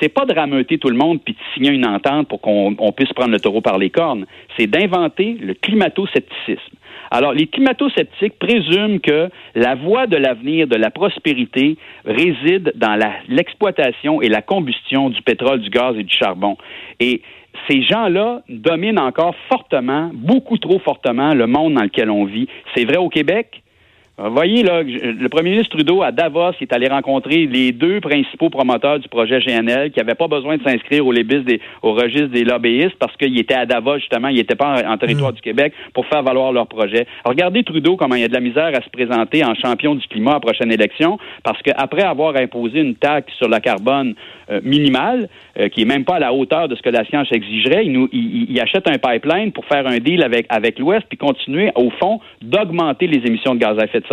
C'est 0.01 0.09
pas 0.09 0.25
de 0.25 0.35
rameuter 0.35 0.79
tout 0.79 0.89
le 0.89 0.97
monde 0.97 1.21
puis 1.25 1.35
de 1.35 1.39
signer 1.55 1.71
une 1.71 1.87
entente 1.87 2.29
pour 2.29 2.41
qu'on 2.41 2.93
puisse 2.97 3.13
prendre 3.13 3.33
le 3.33 3.41
taureau 3.41 3.61
par 3.61 3.79
les 3.79 3.91
cornes. 3.91 4.27
C'est 4.57 4.67
d'inventer 4.67 5.37
le 5.41 5.55
climato-scepticisme. 5.55 6.77
Alors, 7.11 7.33
les 7.33 7.47
climato-sceptiques 7.47 8.39
présument 8.39 8.99
que 8.99 9.31
la 9.55 9.75
voie 9.75 10.07
de 10.07 10.17
l'avenir 10.17 10.67
de 10.67 10.77
la 10.77 10.91
prospérité 10.91 11.77
réside 12.05 12.73
dans 12.77 12.99
l'exploitation 13.29 14.21
et 14.21 14.29
la 14.29 14.43
combustion 14.43 15.09
du 15.09 15.23
pétrole, 15.23 15.61
du 15.61 15.71
gaz 15.71 15.97
et 15.99 16.03
du 16.03 16.15
charbon. 16.15 16.57
Et 17.01 17.23
ces 17.69 17.83
gens-là 17.83 18.43
dominent 18.49 19.01
encore 19.01 19.35
fortement, 19.49 20.11
beaucoup 20.13 20.59
trop 20.59 20.79
fortement, 20.81 21.35
le 21.35 21.47
monde 21.47 21.75
dans 21.75 21.83
lequel 21.83 22.11
on 22.11 22.25
vit. 22.25 22.47
C'est 22.75 22.85
vrai 22.85 22.99
au 22.99 23.09
Québec, 23.09 23.63
voyez, 24.19 24.63
là, 24.63 24.83
le 24.83 25.29
premier 25.29 25.51
ministre 25.51 25.77
Trudeau, 25.77 26.03
à 26.03 26.11
Davos, 26.11 26.53
est 26.61 26.73
allé 26.73 26.89
rencontrer 26.89 27.47
les 27.47 27.73
deux 27.73 28.01
principaux 28.01 28.51
promoteurs 28.51 28.99
du 28.99 29.09
projet 29.09 29.39
GNL 29.39 29.93
qui 29.93 30.01
n'avaient 30.01 30.15
pas 30.15 30.27
besoin 30.27 30.57
de 30.57 30.63
s'inscrire 30.63 31.07
au, 31.07 31.13
au 31.13 31.93
registre 31.93 32.29
des 32.29 32.45
lobbyistes 32.45 32.97
parce 32.99 33.17
qu'ils 33.17 33.39
étaient 33.39 33.55
à 33.55 33.67
Davos, 33.67 33.99
justement, 33.99 34.29
ils 34.29 34.37
n'étaient 34.37 34.57
pas 34.57 34.83
en, 34.87 34.99
territoire 34.99 35.33
du 35.33 35.41
Québec 35.41 35.73
pour 35.95 36.07
faire 36.07 36.23
valoir 36.23 36.53
leur 36.53 36.67
projet. 36.67 37.07
regardez 37.25 37.63
Trudeau, 37.63 37.97
comment 37.97 38.17
il 38.17 38.23
y 38.23 38.25
a 38.25 38.29
de 38.29 38.35
la 38.35 38.41
misère 38.41 38.71
à 38.75 38.83
se 38.83 38.91
présenter 38.91 39.45
en 39.45 39.55
champion 39.55 39.95
du 39.95 40.07
climat 40.09 40.33
à 40.33 40.35
la 40.35 40.41
prochaine 40.41 40.73
élection 40.73 41.19
parce 41.45 41.63
qu'après 41.63 42.03
avoir 42.03 42.37
imposé 42.37 42.81
une 42.81 42.97
taxe 42.97 43.33
sur 43.35 43.49
la 43.49 43.61
carbone 43.61 44.15
euh, 44.51 44.61
minimale, 44.65 45.29
euh, 45.59 45.69
qui 45.69 45.83
est 45.83 45.85
même 45.85 46.05
pas 46.05 46.17
à 46.17 46.19
la 46.19 46.33
hauteur 46.33 46.69
de 46.69 46.75
ce 46.75 46.81
que 46.83 46.89
la 46.89 47.05
science 47.05 47.29
exigerait, 47.31 47.85
il, 47.85 48.61
achète 48.61 48.89
un 48.89 48.99
pipeline 48.99 49.53
pour 49.53 49.65
faire 49.67 49.87
un 49.87 49.99
deal 49.99 50.23
avec, 50.25 50.79
l'Ouest 50.79 51.05
puis 51.09 51.19
continuer, 51.19 51.71
au 51.75 51.91
fond, 51.91 52.21
d'augmenter 52.43 53.07
les 53.07 53.27
émissions 53.27 53.55
de 53.55 53.61
gaz 53.61 53.79
à 53.79 53.85
effet 53.85 54.01
de 54.01 54.07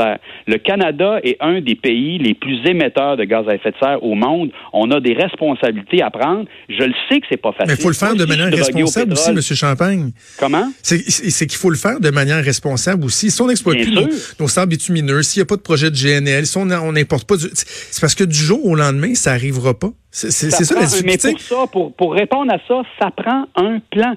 le 0.47 0.57
Canada 0.57 1.19
est 1.23 1.37
un 1.39 1.61
des 1.61 1.75
pays 1.75 2.17
les 2.17 2.33
plus 2.33 2.59
émetteurs 2.65 3.17
de 3.17 3.23
gaz 3.23 3.47
à 3.47 3.55
effet 3.55 3.71
de 3.71 3.77
serre 3.79 4.03
au 4.03 4.15
monde. 4.15 4.51
On 4.73 4.91
a 4.91 4.99
des 4.99 5.13
responsabilités 5.13 6.01
à 6.01 6.09
prendre. 6.09 6.45
Je 6.69 6.83
le 6.83 6.93
sais 7.09 7.19
que 7.19 7.27
c'est 7.29 7.41
pas 7.41 7.51
facile. 7.51 7.67
Mais 7.67 7.73
il 7.75 7.81
faut 7.81 7.89
le 7.89 7.95
faire 7.95 8.15
de 8.15 8.25
manière 8.25 8.51
responsable 8.51 9.13
aussi, 9.13 9.29
M. 9.29 9.41
Champagne. 9.41 10.11
Comment? 10.39 10.71
C'est 10.81 11.47
qu'il 11.47 11.57
faut 11.57 11.69
le 11.69 11.77
faire 11.77 11.99
de 11.99 12.09
manière 12.09 12.43
responsable 12.43 13.05
aussi. 13.05 13.31
Si 13.31 13.41
on 13.41 13.47
n'exploite 13.47 13.77
plus 13.77 13.93
nos, 13.93 14.07
nos, 14.39 14.47
sables 14.47 14.71
bitumineux, 14.71 15.23
s'il 15.23 15.41
n'y 15.41 15.43
a 15.43 15.47
pas 15.47 15.57
de 15.57 15.61
projet 15.61 15.91
de 15.91 15.95
GNL, 15.95 16.45
si 16.45 16.57
on 16.57 16.65
n'importe 16.65 17.27
pas, 17.27 17.35
c'est 17.37 18.01
parce 18.01 18.15
que 18.15 18.23
du 18.23 18.37
jour 18.37 18.65
au 18.65 18.75
lendemain, 18.75 19.15
ça 19.15 19.31
n'arrivera 19.31 19.73
pas. 19.73 19.89
C'est 20.11 20.31
ça, 20.31 20.75
la 20.75 20.85
difficulté. 20.85 21.27
Mais 21.27 21.33
pour 21.33 21.41
ça, 21.41 21.67
pour, 21.71 21.93
pour 21.93 22.13
répondre 22.13 22.53
à 22.53 22.57
ça, 22.67 22.81
ça 22.99 23.11
prend 23.11 23.47
un 23.55 23.79
plan. 23.91 24.15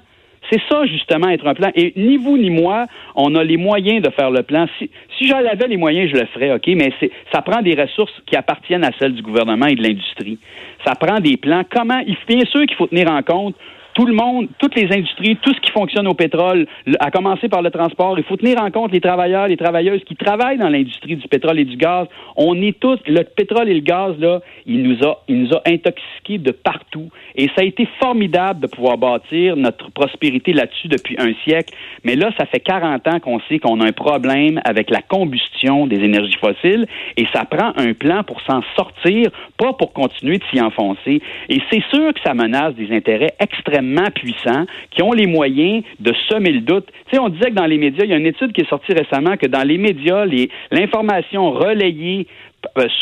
C'est 0.51 0.61
ça, 0.69 0.87
justement, 0.87 1.29
être 1.29 1.47
un 1.47 1.55
plan. 1.55 1.71
Et 1.75 1.93
ni 1.97 2.17
vous 2.17 2.39
ni 2.39 2.51
moi, 2.51 2.87
on 3.15 3.35
a 3.35 3.45
les 3.45 3.57
moyens 3.57 4.03
de 4.03 4.11
faire 4.11 4.31
le 4.31 4.43
plan. 4.43 4.67
Si, 4.79 4.91
si 5.17 5.27
j'en 5.27 5.39
avais 5.39 5.69
les 5.69 5.77
moyens, 5.77 6.11
je 6.11 6.17
le 6.17 6.27
ferais, 6.27 6.53
OK? 6.53 6.67
Mais 6.69 6.93
ça 7.33 7.43
prend 7.43 7.61
des 7.61 7.75
ressources 7.75 8.13
qui 8.27 8.37
appartiennent 8.37 8.85
à 8.85 8.91
celles 8.99 9.15
du 9.15 9.23
gouvernement 9.23 9.67
et 9.67 9.75
de 9.75 9.83
l'industrie. 9.83 10.39
Ça 10.87 10.95
prend 10.95 11.21
des 11.21 11.37
plans. 11.37 11.63
Comment? 11.71 12.01
Bien 12.29 12.45
sûr 12.47 12.63
qu'il 12.67 12.77
faut 12.77 12.87
tenir 12.87 13.11
en 13.11 13.23
compte 13.23 13.57
tout 13.99 14.07
le 14.07 14.15
monde, 14.15 14.47
toutes 14.61 14.77
les 14.77 14.87
industries, 14.97 15.37
tout 15.43 15.53
ce 15.53 15.61
qui 15.61 15.73
fonctionne 15.73 16.07
au 16.07 16.15
pétrole, 16.15 16.69
à 17.01 17.11
commencer 17.11 17.49
par 17.49 17.63
le 17.63 17.71
transport, 17.73 18.17
il 18.17 18.23
faut 18.23 18.37
tenir 18.37 18.63
en 18.63 18.71
compte 18.71 18.93
les 18.93 19.01
travailleurs, 19.01 19.49
les 19.49 19.57
travailleuses 19.57 20.05
qui 20.05 20.15
travaillent 20.15 20.57
dans 20.57 20.69
l'industrie 20.69 21.17
du 21.17 21.27
pétrole 21.27 21.59
et 21.59 21.65
du 21.65 21.77
gaz. 21.77 22.07
On 22.37 22.55
est 22.63 22.79
tous, 22.79 23.01
le 23.09 23.25
pétrole 23.25 23.69
et 23.69 23.75
le 23.75 23.81
gaz, 23.81 24.17
là, 24.21 24.39
il 24.67 24.85
nous 24.85 25.05
a, 25.05 25.25
il 25.27 25.43
nous 25.43 25.53
a 25.53 25.63
intoxiqués 25.67 26.39
de 26.39 26.53
partout. 26.53 27.09
Et 27.35 27.49
ça 27.57 27.63
a 27.63 27.65
été 27.65 27.89
formidable 27.99 28.61
de 28.61 28.67
pouvoir 28.69 28.99
bâtir 28.99 29.57
notre 29.57 29.91
prospérité 29.91 30.53
là-dessus 30.53 30.87
depuis 30.87 31.17
un 31.19 31.33
siècle. 31.43 31.75
Mais 32.05 32.15
là, 32.15 32.31
ça 32.39 32.47
fait 32.47 32.61
40 32.61 33.09
ans 33.09 33.19
qu'on 33.19 33.41
sait 33.49 33.59
qu'on 33.59 33.81
a 33.81 33.87
un 33.89 33.93
problème 33.93 34.61
avec 34.65 34.91
la 34.91 35.03
combustion 35.03 35.89
des 35.89 35.97
énergies 35.97 36.39
fossiles 36.41 36.87
et 37.17 37.27
ça 37.33 37.45
prend 37.47 37.73
un 37.77 37.95
plan 37.95 38.23
pour 38.23 38.41
s'en 38.43 38.61
sortir, 38.77 39.33
pas 39.57 39.73
pour 39.73 39.93
continuer 39.93 40.39
de 40.39 40.45
s'y 40.53 40.61
enfoncer. 40.61 41.21
Et 41.49 41.61
c'est 41.73 41.83
sûr 41.91 42.15
que 42.15 42.21
ça 42.25 42.35
menace 42.35 42.77
des 42.77 42.95
intérêts 42.95 43.35
extrêmement 43.41 43.88
puissants 44.15 44.67
qui 44.91 45.03
ont 45.03 45.13
les 45.13 45.27
moyens 45.27 45.83
de 46.01 46.13
semer 46.29 46.53
le 46.53 46.61
doute. 46.61 46.87
Tu 47.09 47.17
sais, 47.17 47.19
on 47.19 47.29
disait 47.29 47.51
que 47.51 47.55
dans 47.55 47.67
les 47.67 47.79
médias, 47.79 48.05
il 48.05 48.11
y 48.11 48.15
a 48.15 48.17
une 48.17 48.27
étude 48.27 48.53
qui 48.53 48.63
est 48.63 48.69
sortie 48.69 48.93
récemment 48.93 49.37
que 49.37 49.47
dans 49.47 49.67
les 49.67 49.79
médias, 49.79 50.25
l'information 50.71 51.51
relayée 51.51 52.27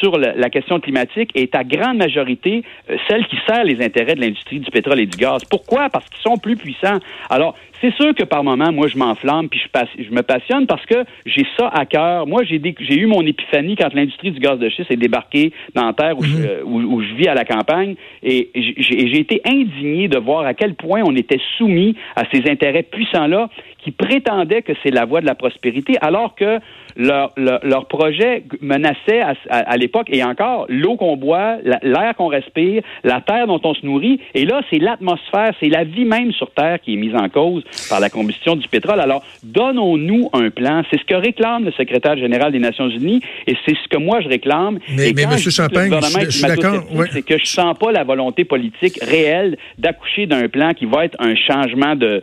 sur 0.00 0.18
la 0.18 0.50
question 0.50 0.80
climatique 0.80 1.30
est 1.34 1.54
à 1.54 1.64
grande 1.64 1.98
majorité 1.98 2.62
euh, 2.90 2.96
celle 3.08 3.26
qui 3.26 3.36
sert 3.46 3.64
les 3.64 3.84
intérêts 3.84 4.14
de 4.14 4.20
l'industrie 4.20 4.60
du 4.60 4.70
pétrole 4.70 5.00
et 5.00 5.06
du 5.06 5.16
gaz. 5.16 5.44
Pourquoi? 5.44 5.88
Parce 5.90 6.08
qu'ils 6.08 6.22
sont 6.22 6.36
plus 6.38 6.56
puissants. 6.56 6.98
Alors, 7.30 7.54
c'est 7.80 7.92
sûr 7.94 8.14
que 8.14 8.24
par 8.24 8.42
moment, 8.42 8.72
moi, 8.72 8.88
je 8.88 8.96
m'enflamme 8.96 9.48
puis 9.48 9.60
je, 9.60 10.04
je 10.04 10.10
me 10.10 10.22
passionne 10.22 10.66
parce 10.66 10.84
que 10.86 11.04
j'ai 11.26 11.46
ça 11.58 11.68
à 11.68 11.84
cœur. 11.84 12.26
Moi, 12.26 12.42
j'ai 12.44 12.60
j'ai 12.80 12.98
eu 12.98 13.06
mon 13.06 13.22
épiphanie 13.22 13.76
quand 13.76 13.92
l'industrie 13.92 14.30
du 14.30 14.40
gaz 14.40 14.58
de 14.58 14.68
schiste 14.68 14.90
est 14.90 14.96
débarquée 14.96 15.52
dans 15.74 15.86
la 15.86 15.92
terre 15.92 16.18
où, 16.18 16.22
je, 16.22 16.36
mhm. 16.36 16.92
où, 16.92 17.02
je 17.02 17.14
vis 17.14 17.28
à 17.28 17.34
la 17.34 17.44
campagne 17.44 17.96
et 18.22 18.50
j'ai 18.54 19.18
été 19.18 19.40
indigné 19.44 20.08
de 20.08 20.18
voir 20.18 20.46
à 20.46 20.54
quel 20.54 20.74
point 20.74 21.02
on 21.04 21.14
était 21.14 21.40
soumis 21.58 21.96
à 22.16 22.24
ces 22.32 22.50
intérêts 22.50 22.82
puissants-là 22.82 23.48
qui 23.78 23.90
prétendaient 23.90 24.62
que 24.62 24.72
c'est 24.82 24.90
la 24.90 25.04
voie 25.04 25.20
de 25.20 25.26
la 25.26 25.34
prospérité, 25.34 25.94
alors 26.00 26.34
que 26.34 26.58
leur, 26.96 27.32
leur, 27.36 27.86
projet 27.86 28.44
menaçait 28.60 29.22
à, 29.50 29.76
l'époque, 29.76 30.08
et 30.10 30.24
encore, 30.24 30.66
l'eau 30.68 30.96
qu'on 30.96 31.16
boit, 31.16 31.56
l'air 31.82 32.14
qu'on 32.16 32.28
respire, 32.28 32.82
la 33.04 33.20
terre 33.20 33.46
dont 33.46 33.60
on 33.64 33.74
se 33.74 33.84
nourrit, 33.84 34.20
et 34.34 34.44
là, 34.44 34.62
c'est 34.70 34.78
l'atmosphère, 34.78 35.52
c'est 35.60 35.68
la 35.68 35.84
vie 35.84 36.04
même 36.04 36.32
sur 36.32 36.50
Terre 36.50 36.80
qui 36.80 36.94
est 36.94 36.96
mise 36.96 37.14
en 37.14 37.28
cause 37.28 37.64
par 37.88 38.00
la 38.00 38.10
combustion 38.10 38.56
du 38.56 38.66
pétrole. 38.68 39.00
Alors, 39.00 39.22
donnons-nous 39.42 40.30
un 40.32 40.50
plan. 40.50 40.82
C'est 40.90 40.98
ce 40.98 41.04
que 41.04 41.14
réclame 41.14 41.64
le 41.64 41.72
secrétaire 41.72 42.16
général 42.16 42.52
des 42.52 42.58
Nations 42.58 42.88
Unies, 42.88 43.20
et 43.46 43.56
c'est 43.64 43.74
ce 43.74 43.88
que 43.88 43.98
moi 43.98 44.20
je 44.20 44.28
réclame. 44.28 44.78
Mais, 44.96 45.12
mais 45.14 45.22
M. 45.22 45.38
Champagne, 45.38 45.92
je, 46.20 46.30
suis 46.30 46.42
d'accord. 46.42 46.84
C'est 47.12 47.22
que 47.22 47.38
je 47.38 47.46
sens 47.46 47.76
pas 47.78 47.92
la 47.92 48.04
volonté 48.04 48.44
politique 48.44 48.98
réelle 49.02 49.56
d'accoucher 49.78 50.26
d'un 50.26 50.48
plan 50.48 50.72
qui 50.74 50.86
va 50.86 51.04
être 51.04 51.16
un 51.20 51.34
changement 51.34 51.94
de, 51.94 52.22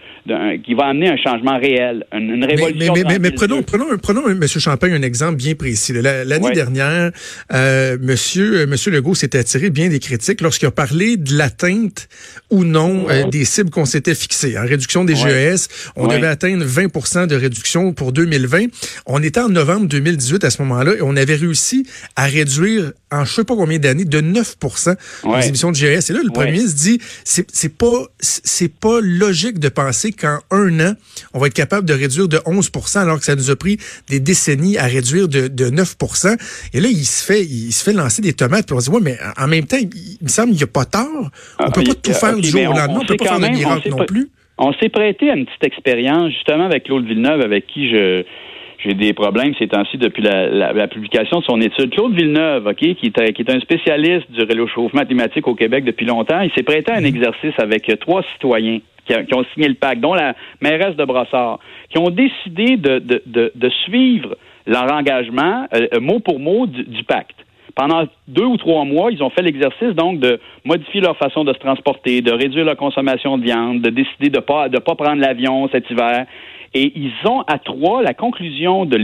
qui 0.63 0.73
va 0.73 0.85
amener 0.85 1.09
un 1.09 1.17
changement 1.17 1.57
réel, 1.57 2.05
une, 2.13 2.43
révolution. 2.43 2.93
Mais, 3.07 3.19
mais, 3.19 3.31
prenons, 3.31 3.61
prenons, 3.61 3.85
prenons, 4.01 4.27
M. 4.29 4.41
Champagne, 4.63 4.93
un 4.93 5.01
exemple 5.01 5.35
bien 5.35 5.55
précis. 5.55 5.91
L'année 5.93 6.51
dernière, 6.53 7.11
euh, 7.51 7.97
Monsieur, 8.01 8.61
euh, 8.61 8.65
Monsieur 8.65 8.91
Legault 8.91 9.13
s'était 9.13 9.37
attiré 9.37 9.69
bien 9.69 9.89
des 9.89 9.99
critiques 9.99 10.39
lorsqu'il 10.39 10.67
a 10.67 10.71
parlé 10.71 11.17
de 11.17 11.35
l'atteinte 11.35 12.07
ou 12.49 12.63
non 12.63 13.07
euh, 13.09 13.27
des 13.27 13.43
cibles 13.43 13.69
qu'on 13.69 13.85
s'était 13.85 14.15
fixées. 14.15 14.57
En 14.57 14.65
réduction 14.65 15.03
des 15.03 15.15
GES, 15.15 15.67
on 15.97 16.07
devait 16.07 16.27
atteindre 16.27 16.65
20% 16.65 17.27
de 17.27 17.35
réduction 17.35 17.91
pour 17.91 18.13
2020. 18.13 18.67
On 19.05 19.21
était 19.21 19.41
en 19.41 19.49
novembre 19.49 19.87
2018 19.87 20.45
à 20.45 20.49
ce 20.49 20.61
moment-là 20.61 20.93
et 20.95 21.01
on 21.01 21.17
avait 21.17 21.35
réussi 21.35 21.85
à 22.15 22.25
réduire 22.25 22.93
en 23.13 23.25
je 23.25 23.33
sais 23.33 23.43
pas 23.43 23.55
combien 23.55 23.79
d'années 23.79 24.05
de 24.05 24.21
9 24.21 24.55
les 25.37 25.47
émissions 25.47 25.71
de 25.71 25.75
GES. 25.75 26.09
Et 26.09 26.13
là, 26.13 26.19
le 26.23 26.31
premier 26.31 26.51
ministre 26.51 26.81
dit 26.81 26.99
c'est 27.23 27.77
pas 27.77 28.05
c'est 28.19 28.73
pas 28.73 28.99
logique 29.01 29.59
de 29.59 29.69
penser 29.69 30.11
qu'en 30.11 30.39
un 30.51 30.79
an 30.79 30.93
on 31.33 31.39
va 31.39 31.47
être 31.47 31.53
capable 31.53 31.87
de 31.87 31.93
réduire 31.93 32.27
de 32.27 32.37
11% 32.37 32.99
alors 32.99 33.19
que 33.19 33.25
ça 33.25 33.35
nous 33.35 33.49
a 33.49 33.55
pris 33.55 33.77
des 34.09 34.19
décennies 34.19 34.77
à 34.77 34.85
réduire 34.85 35.27
de, 35.27 35.47
de 35.47 35.69
9 35.69 35.95
Et 36.73 36.79
là, 36.79 36.87
il 36.89 37.05
se 37.05 37.25
fait, 37.25 37.43
il 37.43 37.71
se 37.71 37.83
fait 37.83 37.93
lancer 37.93 38.21
des 38.21 38.33
tomates. 38.33 38.65
Puis 38.65 38.75
on 38.75 38.79
se 38.79 38.89
dit, 38.89 38.95
ouais, 38.95 39.01
mais 39.01 39.17
en 39.37 39.47
même 39.47 39.65
temps, 39.65 39.77
il, 39.79 39.89
me 40.21 40.27
semble 40.27 40.49
qu'il 40.49 40.57
n'y 40.57 40.63
a 40.63 40.67
pas 40.67 40.85
tort. 40.85 41.03
On 41.59 41.63
ne 41.63 41.69
ah, 41.69 41.71
peut 41.71 41.83
pas 41.83 41.95
tout 41.95 42.13
faire 42.13 42.35
du 42.35 42.47
jour 42.47 42.61
au 42.61 42.73
lendemain. 42.73 42.99
On 42.99 43.03
ne 43.03 43.07
peut 43.07 43.17
pas 43.17 43.25
faire 43.25 43.39
de 43.39 43.47
miracle 43.47 43.89
non 43.89 44.05
plus. 44.05 44.29
On 44.57 44.71
s'est 44.73 44.89
prêté 44.89 45.31
à 45.31 45.35
une 45.35 45.45
petite 45.45 45.63
expérience, 45.63 46.31
justement, 46.31 46.65
avec 46.65 46.83
Claude 46.83 47.05
Villeneuve, 47.05 47.41
avec 47.41 47.65
qui 47.67 47.89
je 47.89 48.23
j'ai 48.83 48.93
des 48.93 49.13
problèmes 49.13 49.53
ces 49.57 49.67
temps-ci 49.67 49.97
depuis 49.97 50.23
la, 50.23 50.87
publication 50.87 51.39
de 51.39 51.45
son 51.45 51.61
étude. 51.61 51.91
Claude 51.91 52.13
Villeneuve, 52.13 52.67
OK, 52.67 52.77
qui 52.77 53.07
est, 53.07 53.33
qui 53.33 53.41
est 53.41 53.51
un 53.51 53.59
spécialiste 53.59 54.29
du 54.31 54.43
réchauffement 54.43 55.05
climatique 55.05 55.47
au 55.47 55.55
Québec 55.55 55.85
depuis 55.85 56.05
longtemps, 56.05 56.41
il 56.41 56.51
s'est 56.51 56.63
prêté 56.63 56.91
à 56.91 56.97
un 56.97 57.01
mhm. 57.01 57.07
exercice 57.07 57.53
avec 57.57 57.91
trois 57.99 58.23
citoyens 58.33 58.79
qui, 59.05 59.35
ont 59.35 59.45
signé 59.53 59.67
le 59.67 59.73
pacte, 59.75 60.01
dont 60.01 60.13
la 60.13 60.33
mairesse 60.61 60.95
de 60.95 61.05
Brossard, 61.05 61.59
qui 61.89 61.97
ont 61.97 62.09
décidé 62.09 62.77
de, 62.77 62.99
de, 62.99 63.51
de, 63.53 63.69
suivre 63.85 64.37
leur 64.65 64.91
engagement 64.91 65.67
euh, 65.73 65.99
mot 65.99 66.19
pour 66.19 66.39
mot 66.39 66.65
du, 66.67 67.03
pacte 67.03 67.35
pendant 67.75 68.03
deux 68.27 68.45
ou 68.45 68.55
trois 68.55 68.85
mois, 68.85 69.11
ils 69.11 69.23
ont 69.23 69.31
fait 69.31 69.41
l'exercice 69.41 69.95
donc 69.95 70.19
de 70.19 70.39
modifier 70.63 71.01
leur 71.01 71.17
façon 71.17 71.43
de 71.43 71.53
se 71.53 71.57
transporter, 71.57 72.21
de 72.21 72.31
réduire 72.31 72.65
leur 72.65 72.77
consommation 72.77 73.37
de 73.37 73.43
viande, 73.43 73.81
de 73.81 73.89
décider 73.89 74.29
de 74.29 74.39
pas 74.39 74.69
de 74.69 74.77
pas 74.77 74.95
prendre 74.95 75.19
l'avion 75.19 75.67
cet 75.69 75.89
hiver. 75.89 76.27
Et 76.73 76.91
ils 76.95 77.13
ont 77.29 77.41
à 77.41 77.59
trois 77.59 78.01
la 78.01 78.13
conclusion 78.13 78.85
de 78.85 78.97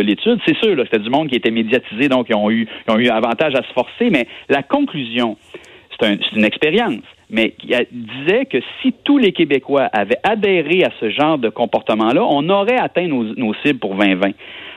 l'étude. 0.00 0.40
C'est 0.46 0.56
sûr, 0.56 0.76
c'était 0.84 0.98
du 0.98 1.10
monde 1.10 1.28
qui 1.28 1.36
était 1.36 1.50
médiatisé, 1.50 2.08
donc 2.08 2.26
ils 2.28 2.34
ont 2.34 2.50
eu, 2.50 2.66
ils 2.88 3.10
avantage 3.10 3.54
à 3.54 3.62
se 3.62 3.72
forcer, 3.72 4.10
mais 4.10 4.26
la 4.48 4.62
conclusion, 4.62 5.36
c'est 6.00 6.32
une 6.32 6.44
expérience 6.44 7.02
mais 7.32 7.52
qui 7.52 7.74
disait 7.90 8.44
que 8.44 8.58
si 8.80 8.94
tous 9.04 9.16
les 9.16 9.32
Québécois 9.32 9.88
avaient 9.92 10.18
adhéré 10.22 10.84
à 10.84 10.90
ce 11.00 11.08
genre 11.08 11.38
de 11.38 11.48
comportement-là, 11.48 12.22
on 12.22 12.48
aurait 12.50 12.78
atteint 12.78 13.08
nos, 13.08 13.24
nos 13.24 13.54
cibles 13.64 13.78
pour 13.78 13.94
2020. 13.94 14.32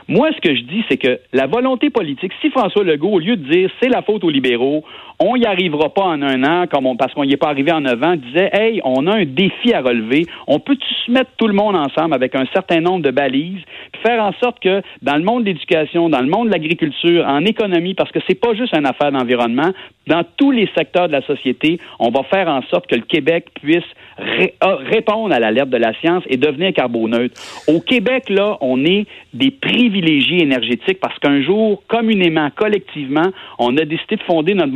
Moi, 0.07 0.29
ce 0.35 0.41
que 0.41 0.55
je 0.55 0.61
dis, 0.61 0.83
c'est 0.87 0.97
que 0.97 1.19
la 1.33 1.47
volonté 1.47 1.89
politique, 1.89 2.31
si 2.39 2.51
François 2.51 2.83
Legault, 2.83 3.13
au 3.13 3.19
lieu 3.19 3.37
de 3.37 3.51
dire 3.51 3.71
c'est 3.81 3.89
la 3.89 4.03
faute 4.03 4.23
aux 4.23 4.29
libéraux, 4.29 4.83
on 5.19 5.35
n'y 5.35 5.45
arrivera 5.45 5.93
pas 5.93 6.03
en 6.03 6.21
un 6.21 6.43
an, 6.43 6.67
comme 6.67 6.85
on, 6.85 6.95
parce 6.95 7.13
qu'on 7.13 7.25
n'y 7.25 7.33
est 7.33 7.37
pas 7.37 7.47
arrivé 7.47 7.71
en 7.71 7.81
neuf 7.81 8.03
ans, 8.03 8.15
disait 8.15 8.49
Hey, 8.53 8.81
on 8.83 9.07
a 9.07 9.15
un 9.15 9.25
défi 9.25 9.73
à 9.73 9.81
relever, 9.81 10.27
on 10.45 10.59
peut-tu 10.59 10.85
se 11.05 11.11
mettre 11.11 11.31
tout 11.37 11.47
le 11.47 11.53
monde 11.53 11.75
ensemble 11.75 12.13
avec 12.13 12.35
un 12.35 12.45
certain 12.53 12.81
nombre 12.81 13.01
de 13.01 13.11
balises, 13.11 13.61
puis 13.93 14.01
faire 14.03 14.21
en 14.21 14.33
sorte 14.43 14.59
que 14.59 14.81
dans 15.01 15.15
le 15.15 15.23
monde 15.23 15.43
de 15.43 15.49
l'éducation, 15.49 16.09
dans 16.09 16.21
le 16.21 16.27
monde 16.27 16.47
de 16.47 16.51
l'agriculture, 16.51 17.25
en 17.27 17.43
économie, 17.45 17.95
parce 17.95 18.11
que 18.11 18.19
c'est 18.27 18.39
pas 18.39 18.53
juste 18.53 18.75
une 18.75 18.85
affaire 18.85 19.11
d'environnement, 19.11 19.71
dans 20.07 20.23
tous 20.37 20.51
les 20.51 20.69
secteurs 20.77 21.07
de 21.07 21.13
la 21.13 21.25
société, 21.25 21.79
on 21.97 22.09
va 22.09 22.21
faire 22.23 22.47
en 22.47 22.61
sorte 22.63 22.85
que 22.85 22.95
le 22.95 23.01
Québec 23.01 23.47
puisse 23.59 23.83
répondre 24.61 25.33
à 25.33 25.39
l'alerte 25.39 25.69
de 25.69 25.77
la 25.77 25.93
science 25.99 26.23
et 26.27 26.37
devenir 26.37 26.73
carboneutre. 26.73 27.33
Au 27.67 27.79
Québec, 27.79 28.29
là, 28.29 28.57
on 28.61 28.85
est 28.85 29.07
des 29.33 29.49
privilégiés 29.49 29.94
énergétiques 29.99 30.99
parce 30.99 31.17
qu'un 31.19 31.41
jour, 31.41 31.83
communément, 31.87 32.49
collectivement, 32.55 33.31
on 33.59 33.75
a 33.77 33.85
décidé 33.85 34.17
de 34.17 34.23
fonder 34.23 34.53
notre, 34.53 34.71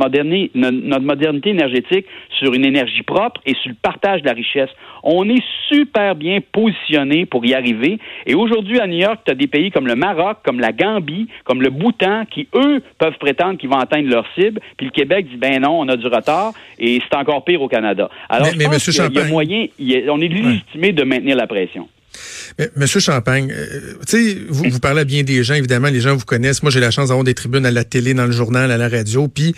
notre 0.54 1.04
modernité 1.04 1.50
énergétique 1.50 2.06
sur 2.38 2.52
une 2.54 2.64
énergie 2.64 3.02
propre 3.02 3.40
et 3.46 3.54
sur 3.54 3.70
le 3.70 3.76
partage 3.80 4.22
de 4.22 4.26
la 4.26 4.32
richesse. 4.32 4.70
On 5.02 5.28
est 5.28 5.42
super 5.68 6.14
bien 6.14 6.40
positionné 6.52 7.26
pour 7.26 7.44
y 7.46 7.54
arriver. 7.54 7.98
Et 8.26 8.34
aujourd'hui, 8.34 8.80
à 8.80 8.86
New 8.86 8.98
York, 8.98 9.20
tu 9.24 9.32
as 9.32 9.34
des 9.34 9.46
pays 9.46 9.70
comme 9.70 9.86
le 9.86 9.94
Maroc, 9.94 10.38
comme 10.44 10.60
la 10.60 10.72
Gambie, 10.72 11.28
comme 11.44 11.62
le 11.62 11.70
Bhoutan, 11.70 12.24
qui, 12.30 12.48
eux, 12.54 12.82
peuvent 12.98 13.18
prétendre 13.18 13.58
qu'ils 13.58 13.70
vont 13.70 13.78
atteindre 13.78 14.08
leur 14.08 14.26
cible. 14.34 14.60
Puis 14.76 14.86
le 14.86 14.92
Québec 14.92 15.26
dit, 15.30 15.36
ben 15.36 15.60
non, 15.60 15.80
on 15.80 15.88
a 15.88 15.96
du 15.96 16.06
retard. 16.06 16.52
Et 16.78 17.00
c'est 17.00 17.16
encore 17.16 17.44
pire 17.44 17.62
au 17.62 17.68
Canada. 17.68 18.10
Alors, 18.28 18.48
mais, 18.56 18.64
je 18.64 18.68
pense 18.68 18.90
qu'il 18.90 19.14
y 19.14 19.18
a 19.18 19.24
moyen, 19.28 19.66
on 20.08 20.20
est 20.20 20.28
légitimé 20.28 20.92
de 20.92 21.04
maintenir 21.04 21.36
la 21.36 21.46
pression. 21.46 21.88
Monsieur 22.76 23.00
Champagne, 23.00 23.52
euh, 23.52 23.94
vous, 24.48 24.64
vous 24.68 24.80
parlez 24.80 25.04
bien 25.04 25.22
des 25.22 25.42
gens, 25.44 25.54
évidemment, 25.54 25.88
les 25.88 26.00
gens 26.00 26.16
vous 26.16 26.24
connaissent. 26.24 26.62
Moi, 26.62 26.70
j'ai 26.70 26.80
la 26.80 26.90
chance 26.90 27.08
d'avoir 27.08 27.24
des 27.24 27.34
tribunes 27.34 27.66
à 27.66 27.70
la 27.70 27.84
télé, 27.84 28.14
dans 28.14 28.26
le 28.26 28.32
journal, 28.32 28.70
à 28.70 28.76
la 28.76 28.88
radio, 28.88 29.28
puis 29.28 29.54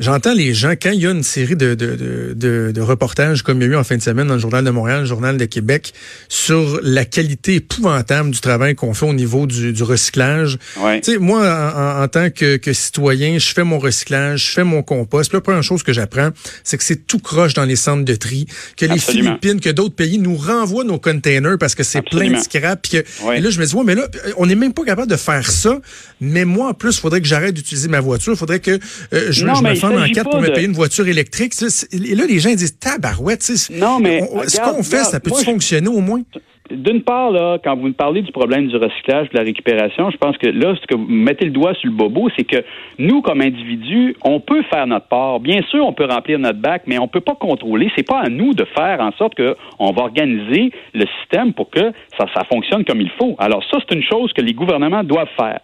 J'entends 0.00 0.34
les 0.34 0.54
gens, 0.54 0.72
quand 0.72 0.90
il 0.90 1.02
y 1.02 1.06
a 1.06 1.12
une 1.12 1.22
série 1.22 1.54
de, 1.54 1.76
de, 1.76 1.94
de, 2.34 2.72
de, 2.72 2.80
reportages 2.80 3.42
comme 3.42 3.62
il 3.62 3.68
y 3.68 3.70
a 3.70 3.74
eu 3.74 3.76
en 3.76 3.84
fin 3.84 3.96
de 3.96 4.02
semaine 4.02 4.26
dans 4.26 4.34
le 4.34 4.40
Journal 4.40 4.64
de 4.64 4.70
Montréal, 4.70 5.02
le 5.02 5.06
Journal 5.06 5.36
de 5.36 5.44
Québec, 5.44 5.94
sur 6.28 6.80
la 6.82 7.04
qualité 7.04 7.54
épouvantable 7.54 8.32
du 8.32 8.40
travail 8.40 8.74
qu'on 8.74 8.92
fait 8.92 9.06
au 9.06 9.12
niveau 9.12 9.46
du, 9.46 9.72
du 9.72 9.82
recyclage. 9.84 10.58
Ouais. 10.80 11.00
Tu 11.00 11.12
sais, 11.12 11.18
moi, 11.18 12.02
en, 12.02 12.08
tant 12.08 12.30
que, 12.30 12.56
que, 12.56 12.72
citoyen, 12.72 13.38
je 13.38 13.54
fais 13.54 13.62
mon 13.62 13.78
recyclage, 13.78 14.46
je 14.46 14.50
fais 14.50 14.64
mon 14.64 14.82
compost. 14.82 15.30
Puis 15.30 15.36
la 15.36 15.42
première 15.42 15.62
chose 15.62 15.84
que 15.84 15.92
j'apprends, 15.92 16.30
c'est 16.64 16.76
que 16.76 16.82
c'est 16.82 17.06
tout 17.06 17.20
croche 17.20 17.54
dans 17.54 17.64
les 17.64 17.76
centres 17.76 18.04
de 18.04 18.16
tri, 18.16 18.46
que 18.76 18.86
les 18.86 18.98
Philippines, 18.98 19.60
que 19.60 19.70
d'autres 19.70 19.94
pays 19.94 20.18
nous 20.18 20.34
renvoient 20.34 20.82
nos 20.82 20.98
containers 20.98 21.56
parce 21.56 21.76
que 21.76 21.84
c'est 21.84 22.02
plein 22.02 22.32
de 22.32 22.38
scrap. 22.38 22.82
Puis 22.82 22.98
et 22.98 23.40
là, 23.40 23.48
je 23.48 23.60
me 23.60 23.64
dis, 23.64 23.74
ouais, 23.76 23.84
mais 23.84 23.94
là, 23.94 24.08
on 24.38 24.46
n'est 24.46 24.56
même 24.56 24.72
pas 24.72 24.84
capable 24.84 25.08
de 25.08 25.16
faire 25.16 25.48
ça. 25.48 25.80
Mais 26.20 26.44
moi, 26.44 26.70
en 26.70 26.74
plus, 26.74 26.96
il 26.96 27.00
faudrait 27.00 27.20
que 27.20 27.28
j'arrête 27.28 27.54
d'utiliser 27.54 27.86
ma 27.86 28.00
voiture. 28.00 28.32
Il 28.32 28.38
faudrait 28.38 28.58
que 28.58 28.72
euh, 28.72 29.26
je, 29.30 29.32
je 29.32 29.44
me 29.44 29.83
en 29.86 30.06
quatre 30.12 30.30
pour 30.30 30.40
me 30.40 30.52
payer 30.52 30.66
une 30.66 30.72
voiture 30.72 31.06
électrique. 31.08 31.52
Et 31.92 32.14
là, 32.14 32.24
les 32.26 32.38
gens 32.38 32.50
disent 32.50 32.78
tabarouette. 32.78 33.50
Non, 33.72 33.98
mais. 34.00 34.20
Ce 34.46 34.60
qu'on 34.60 34.82
fait, 34.82 35.04
ça 35.04 35.20
peut 35.20 35.30
fonctionner 35.30 35.88
au 35.88 36.00
moins? 36.00 36.22
D'une 36.70 37.02
part, 37.02 37.30
là, 37.30 37.58
quand 37.62 37.76
vous 37.76 37.88
me 37.88 37.92
parlez 37.92 38.22
du 38.22 38.32
problème 38.32 38.68
du 38.68 38.76
recyclage, 38.76 39.28
de 39.28 39.36
la 39.36 39.42
récupération, 39.44 40.10
je 40.10 40.16
pense 40.16 40.38
que 40.38 40.46
là, 40.46 40.74
ce 40.80 40.86
que 40.86 40.94
vous 40.94 41.06
mettez 41.06 41.44
le 41.44 41.50
doigt 41.50 41.74
sur 41.74 41.90
le 41.90 41.94
bobo, 41.94 42.30
c'est 42.34 42.44
que 42.44 42.56
nous, 42.98 43.20
comme 43.20 43.42
individus, 43.42 44.16
on 44.24 44.40
peut 44.40 44.62
faire 44.72 44.86
notre 44.86 45.06
part. 45.08 45.40
Bien 45.40 45.60
sûr, 45.70 45.86
on 45.86 45.92
peut 45.92 46.06
remplir 46.06 46.38
notre 46.38 46.58
bac, 46.58 46.84
mais 46.86 46.98
on 46.98 47.06
peut 47.06 47.20
pas 47.20 47.34
contrôler. 47.34 47.90
C'est 47.94 48.06
pas 48.06 48.20
à 48.20 48.30
nous 48.30 48.54
de 48.54 48.64
faire 48.64 49.00
en 49.00 49.12
sorte 49.12 49.34
qu'on 49.34 49.92
va 49.92 50.02
organiser 50.04 50.70
le 50.94 51.04
système 51.20 51.52
pour 51.52 51.68
que 51.68 51.92
ça, 52.16 52.24
ça 52.34 52.44
fonctionne 52.50 52.82
comme 52.86 53.02
il 53.02 53.10
faut. 53.18 53.36
Alors 53.38 53.62
ça, 53.70 53.76
c'est 53.86 53.94
une 53.94 54.02
chose 54.02 54.32
que 54.32 54.40
les 54.40 54.54
gouvernements 54.54 55.04
doivent 55.04 55.28
faire. 55.36 55.60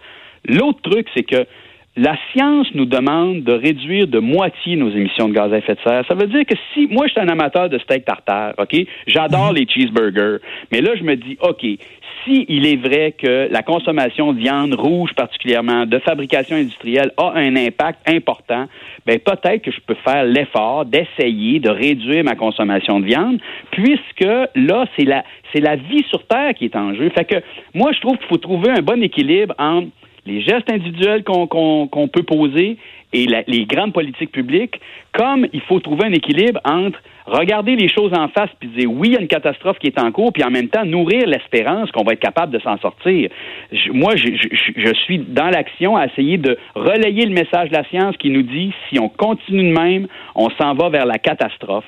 L'autre 0.46 0.83
truc, 0.83 1.06
c'est 1.14 1.22
que 1.22 1.46
la 2.01 2.17
science 2.33 2.67
nous 2.75 2.87
demande 2.87 3.43
de 3.43 3.53
réduire 3.53 4.07
de 4.07 4.21
moitié 4.21 4.75
nos 4.75 4.89
émissions 4.89 5.29
de 5.29 5.35
gaz 5.35 5.53
à 5.53 5.59
effet 5.59 5.75
de 5.75 5.81
serre. 5.85 6.03
Ça 6.09 6.15
veut 6.15 6.29
dire 6.29 6.47
que 6.47 6.55
si 6.73 6.87
moi 6.87 7.07
je 7.07 7.13
suis 7.13 7.21
un 7.21 7.29
amateur 7.29 7.69
de 7.69 7.79
steak 7.79 8.07
tartare, 8.07 8.55
OK, 8.57 8.75
j'adore 9.07 9.51
mhm. 9.51 9.57
les 9.57 9.67
cheeseburgers, 9.69 10.39
mais 10.73 10.81
là 10.81 10.93
je 10.97 11.03
me 11.03 11.15
dis 11.17 11.37
OK, 11.43 11.61
si 12.25 12.47
il 12.49 12.67
est 12.67 12.77
vrai 12.77 13.13
que 13.13 13.49
la 13.51 13.63
consommation 13.63 14.33
de 14.33 14.39
viande 14.39 14.73
rouge 14.73 15.13
particulièrement 15.15 15.85
de 15.85 15.99
fabrication 15.99 16.57
industrielle 16.57 17.13
a 17.19 17.33
un 17.35 17.55
impact 17.55 18.09
important, 18.09 18.67
ben 19.05 19.19
peut-être 19.19 19.63
que 19.63 19.71
je 19.71 19.81
peux 19.87 19.97
faire 20.03 20.25
l'effort 20.25 20.87
d'essayer 20.87 21.61
de 21.61 21.69
réduire 21.69 22.25
ma 22.25 22.35
consommation 22.35 23.01
de 23.01 23.05
viande 23.05 23.41
puisque 23.73 24.27
là 24.55 24.87
c'est 24.97 25.05
la 25.05 25.23
c'est 25.53 25.61
la 25.61 25.77
vie 25.77 26.05
sur 26.09 26.27
terre 26.27 26.55
qui 26.55 26.65
est 26.65 26.77
en 26.77 26.95
jeu. 26.95 27.11
Fait 27.11 27.27
que 27.27 27.37
moi 27.75 27.93
je 27.93 28.01
trouve 28.01 28.17
qu'il 28.17 28.29
faut 28.29 28.39
trouver 28.39 28.71
un 28.71 28.81
bon 28.81 29.03
équilibre 29.03 29.55
entre 29.59 29.89
les 30.26 30.42
gestes 30.42 30.70
individuels 30.70 31.24
qu'on 31.24 32.09
peut 32.12 32.22
poser 32.22 32.76
et 33.12 33.26
les 33.46 33.64
grandes 33.64 33.92
politiques 33.92 34.33
publiques, 34.33 34.80
comme 35.12 35.46
il 35.52 35.61
faut 35.62 35.80
trouver 35.80 36.06
un 36.06 36.12
équilibre 36.12 36.61
entre 36.64 36.98
regarder 37.26 37.76
les 37.76 37.88
choses 37.88 38.12
en 38.12 38.28
face 38.28 38.50
puis 38.59 38.68
dire 38.68 38.90
oui, 38.90 39.09
il 39.09 39.14
y 39.14 39.16
a 39.16 39.20
une 39.20 39.28
catastrophe 39.28 39.78
qui 39.78 39.87
est 39.87 39.98
en 40.00 40.11
cours, 40.12 40.33
puis 40.33 40.42
en 40.44 40.50
même 40.50 40.68
temps 40.68 40.85
nourrir 40.85 41.26
l'espérance 41.26 41.90
qu'on 41.92 42.04
va 42.04 42.12
être 42.12 42.20
capable 42.20 42.52
de 42.52 42.59
s'en 42.59 42.78
sortir. 42.78 43.30
moi, 43.92 44.16
je, 44.16 44.28
je, 44.76 44.94
suis 45.04 45.18
dans 45.18 45.48
l'action 45.48 45.96
à 45.96 46.06
essayer 46.06 46.38
de 46.38 46.59
relayer 46.74 47.26
le 47.26 47.33
message 47.33 47.70
de 47.70 47.74
la 47.74 47.85
science 47.85 48.16
qui 48.16 48.30
nous 48.30 48.42
dit 48.42 48.72
si 48.88 48.98
on 48.98 49.09
continue 49.09 49.72
de 49.72 49.78
même, 49.78 50.09
on 50.35 50.50
s'en 50.50 50.74
va 50.74 50.88
vers 50.88 51.06
la 51.06 51.18
catastrophe. 51.18 51.85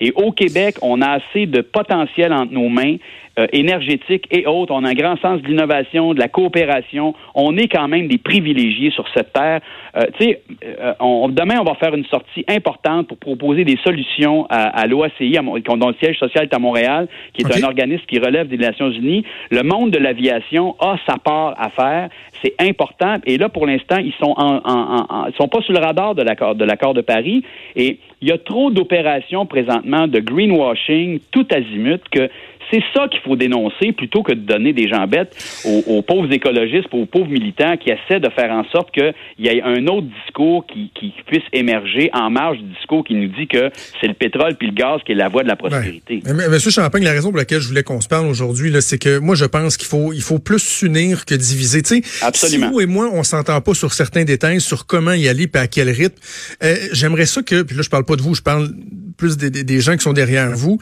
Et 0.00 0.12
au 0.14 0.32
Québec, 0.32 0.76
on 0.82 1.00
a 1.02 1.18
assez 1.18 1.46
de 1.46 1.60
potentiel 1.60 2.32
entre 2.32 2.52
nos 2.52 2.68
mains, 2.68 2.96
euh, 3.38 3.46
énergétique 3.52 4.26
et 4.30 4.46
autres. 4.46 4.72
On 4.72 4.82
a 4.82 4.88
un 4.88 4.94
grand 4.94 5.18
sens 5.20 5.42
de 5.42 5.46
l'innovation, 5.46 6.14
de 6.14 6.18
la 6.18 6.28
coopération. 6.28 7.14
On 7.34 7.58
est 7.58 7.68
quand 7.68 7.86
même 7.86 8.08
des 8.08 8.16
privilégiés 8.16 8.90
sur 8.90 9.04
cette 9.14 9.34
terre. 9.34 9.60
Euh, 9.94 10.04
tu 10.18 10.24
sais, 10.24 10.40
euh, 10.64 11.28
demain, 11.28 11.56
on 11.60 11.64
va 11.64 11.74
faire 11.74 11.94
une 11.94 12.06
sortie 12.06 12.46
importante 12.48 13.08
pour 13.08 13.18
proposer 13.18 13.64
des 13.64 13.76
solutions 13.84 14.46
à, 14.48 14.68
à 14.68 14.86
l'OACI, 14.86 15.36
dont 15.66 15.88
le 15.88 15.94
siège 16.00 16.18
social 16.18 16.44
est 16.44 16.54
à 16.54 16.58
Montréal, 16.58 17.08
qui 17.34 17.42
est 17.42 17.62
un 17.62 17.66
organisme 17.66 18.04
qui 18.08 18.18
relève 18.18 18.48
des 18.48 18.56
Nations 18.56 18.90
Unies. 18.90 19.22
Le 19.50 19.62
monde 19.62 19.90
de 19.90 19.98
l'aviation 19.98 20.74
a 20.80 20.96
sa 21.06 21.18
part 21.18 21.54
à 21.58 21.68
faire. 21.68 22.08
C'est 22.42 22.54
important. 22.58 23.18
Et 23.26 23.36
là, 23.36 23.50
pour 23.50 23.66
l'instant, 23.66 23.98
ils 23.98 24.14
sont 24.14 24.32
en, 24.38 24.62
en, 24.64 25.26
sont 25.36 25.48
pas 25.48 25.60
sur 25.60 25.74
le 25.74 25.80
radar 25.80 26.14
de 26.14 26.22
l'accord 26.22 26.54
de 26.54 26.64
l'accord 26.64 26.94
de 26.94 27.02
Paris. 27.02 27.42
Et 27.74 27.98
il 28.20 28.28
y 28.28 28.32
a 28.32 28.38
trop 28.38 28.70
d'opérations 28.70 29.46
présentement 29.46 30.08
de 30.08 30.20
greenwashing 30.20 31.20
tout 31.30 31.46
azimut 31.50 32.02
que 32.10 32.30
c'est 32.70 32.82
ça 32.94 33.08
qu'il 33.08 33.20
faut 33.20 33.36
dénoncer 33.36 33.92
plutôt 33.92 34.22
que 34.22 34.32
de 34.32 34.40
donner 34.40 34.72
des 34.72 34.88
gens 34.88 35.06
bêtes 35.06 35.36
aux, 35.64 36.02
pauvres 36.02 36.32
écologistes, 36.32 36.88
aux 36.92 37.06
pauvres 37.06 37.30
militants 37.30 37.76
qui 37.76 37.90
essaient 37.90 38.20
de 38.20 38.28
faire 38.30 38.50
en 38.50 38.64
sorte 38.70 38.90
qu'il 38.92 39.14
y 39.38 39.48
ait 39.48 39.62
un 39.62 39.86
autre 39.86 40.06
discours 40.24 40.66
qui, 40.66 40.90
puisse 41.26 41.42
émerger 41.52 42.10
en 42.12 42.30
marge 42.30 42.58
du 42.58 42.64
discours 42.74 43.04
qui 43.04 43.14
nous 43.14 43.28
dit 43.28 43.48
que 43.48 43.70
c'est 44.00 44.06
le 44.06 44.14
pétrole 44.14 44.54
puis 44.56 44.68
le 44.68 44.74
gaz 44.74 45.00
qui 45.04 45.12
est 45.12 45.16
la 45.16 45.28
voie 45.28 45.42
de 45.42 45.48
la 45.48 45.56
prospérité. 45.56 46.22
Monsieur 46.50 46.70
Champagne, 46.70 47.02
la 47.02 47.12
raison 47.12 47.30
pour 47.30 47.38
laquelle 47.38 47.60
je 47.60 47.68
voulais 47.68 47.82
qu'on 47.82 48.00
se 48.00 48.08
parle 48.08 48.26
aujourd'hui, 48.26 48.72
c'est 48.80 48.98
que 48.98 49.18
moi, 49.18 49.34
je 49.34 49.44
pense 49.44 49.76
qu'il 49.76 49.88
faut, 49.88 50.12
il 50.12 50.22
faut 50.22 50.38
plus 50.38 50.60
s'unir 50.60 51.24
que 51.24 51.34
diviser. 51.34 51.76
Absolument. 52.22 52.66
Si 52.66 52.72
vous 52.72 52.80
et 52.80 52.86
moi, 52.86 53.10
on 53.12 53.22
s'entend 53.22 53.60
pas 53.60 53.74
sur 53.74 53.92
certains 53.92 54.24
détails, 54.24 54.60
sur 54.60 54.86
comment 54.86 55.12
y 55.12 55.28
aller 55.28 55.48
et 55.52 55.58
à 55.58 55.66
quel 55.66 55.88
rythme, 55.88 56.18
euh, 56.62 56.74
j'aimerais 56.92 57.26
ça 57.26 57.42
que, 57.42 57.62
puis 57.62 57.76
là, 57.76 57.82
je 57.82 57.90
parle 57.90 58.04
pas 58.04 58.16
de 58.16 58.22
vous, 58.22 58.34
je 58.34 58.42
parle 58.42 58.70
plus 59.16 59.36
des, 59.36 59.50
des, 59.50 59.80
gens 59.80 59.96
qui 59.96 60.02
sont 60.02 60.12
derrière 60.12 60.56
vous. 60.56 60.78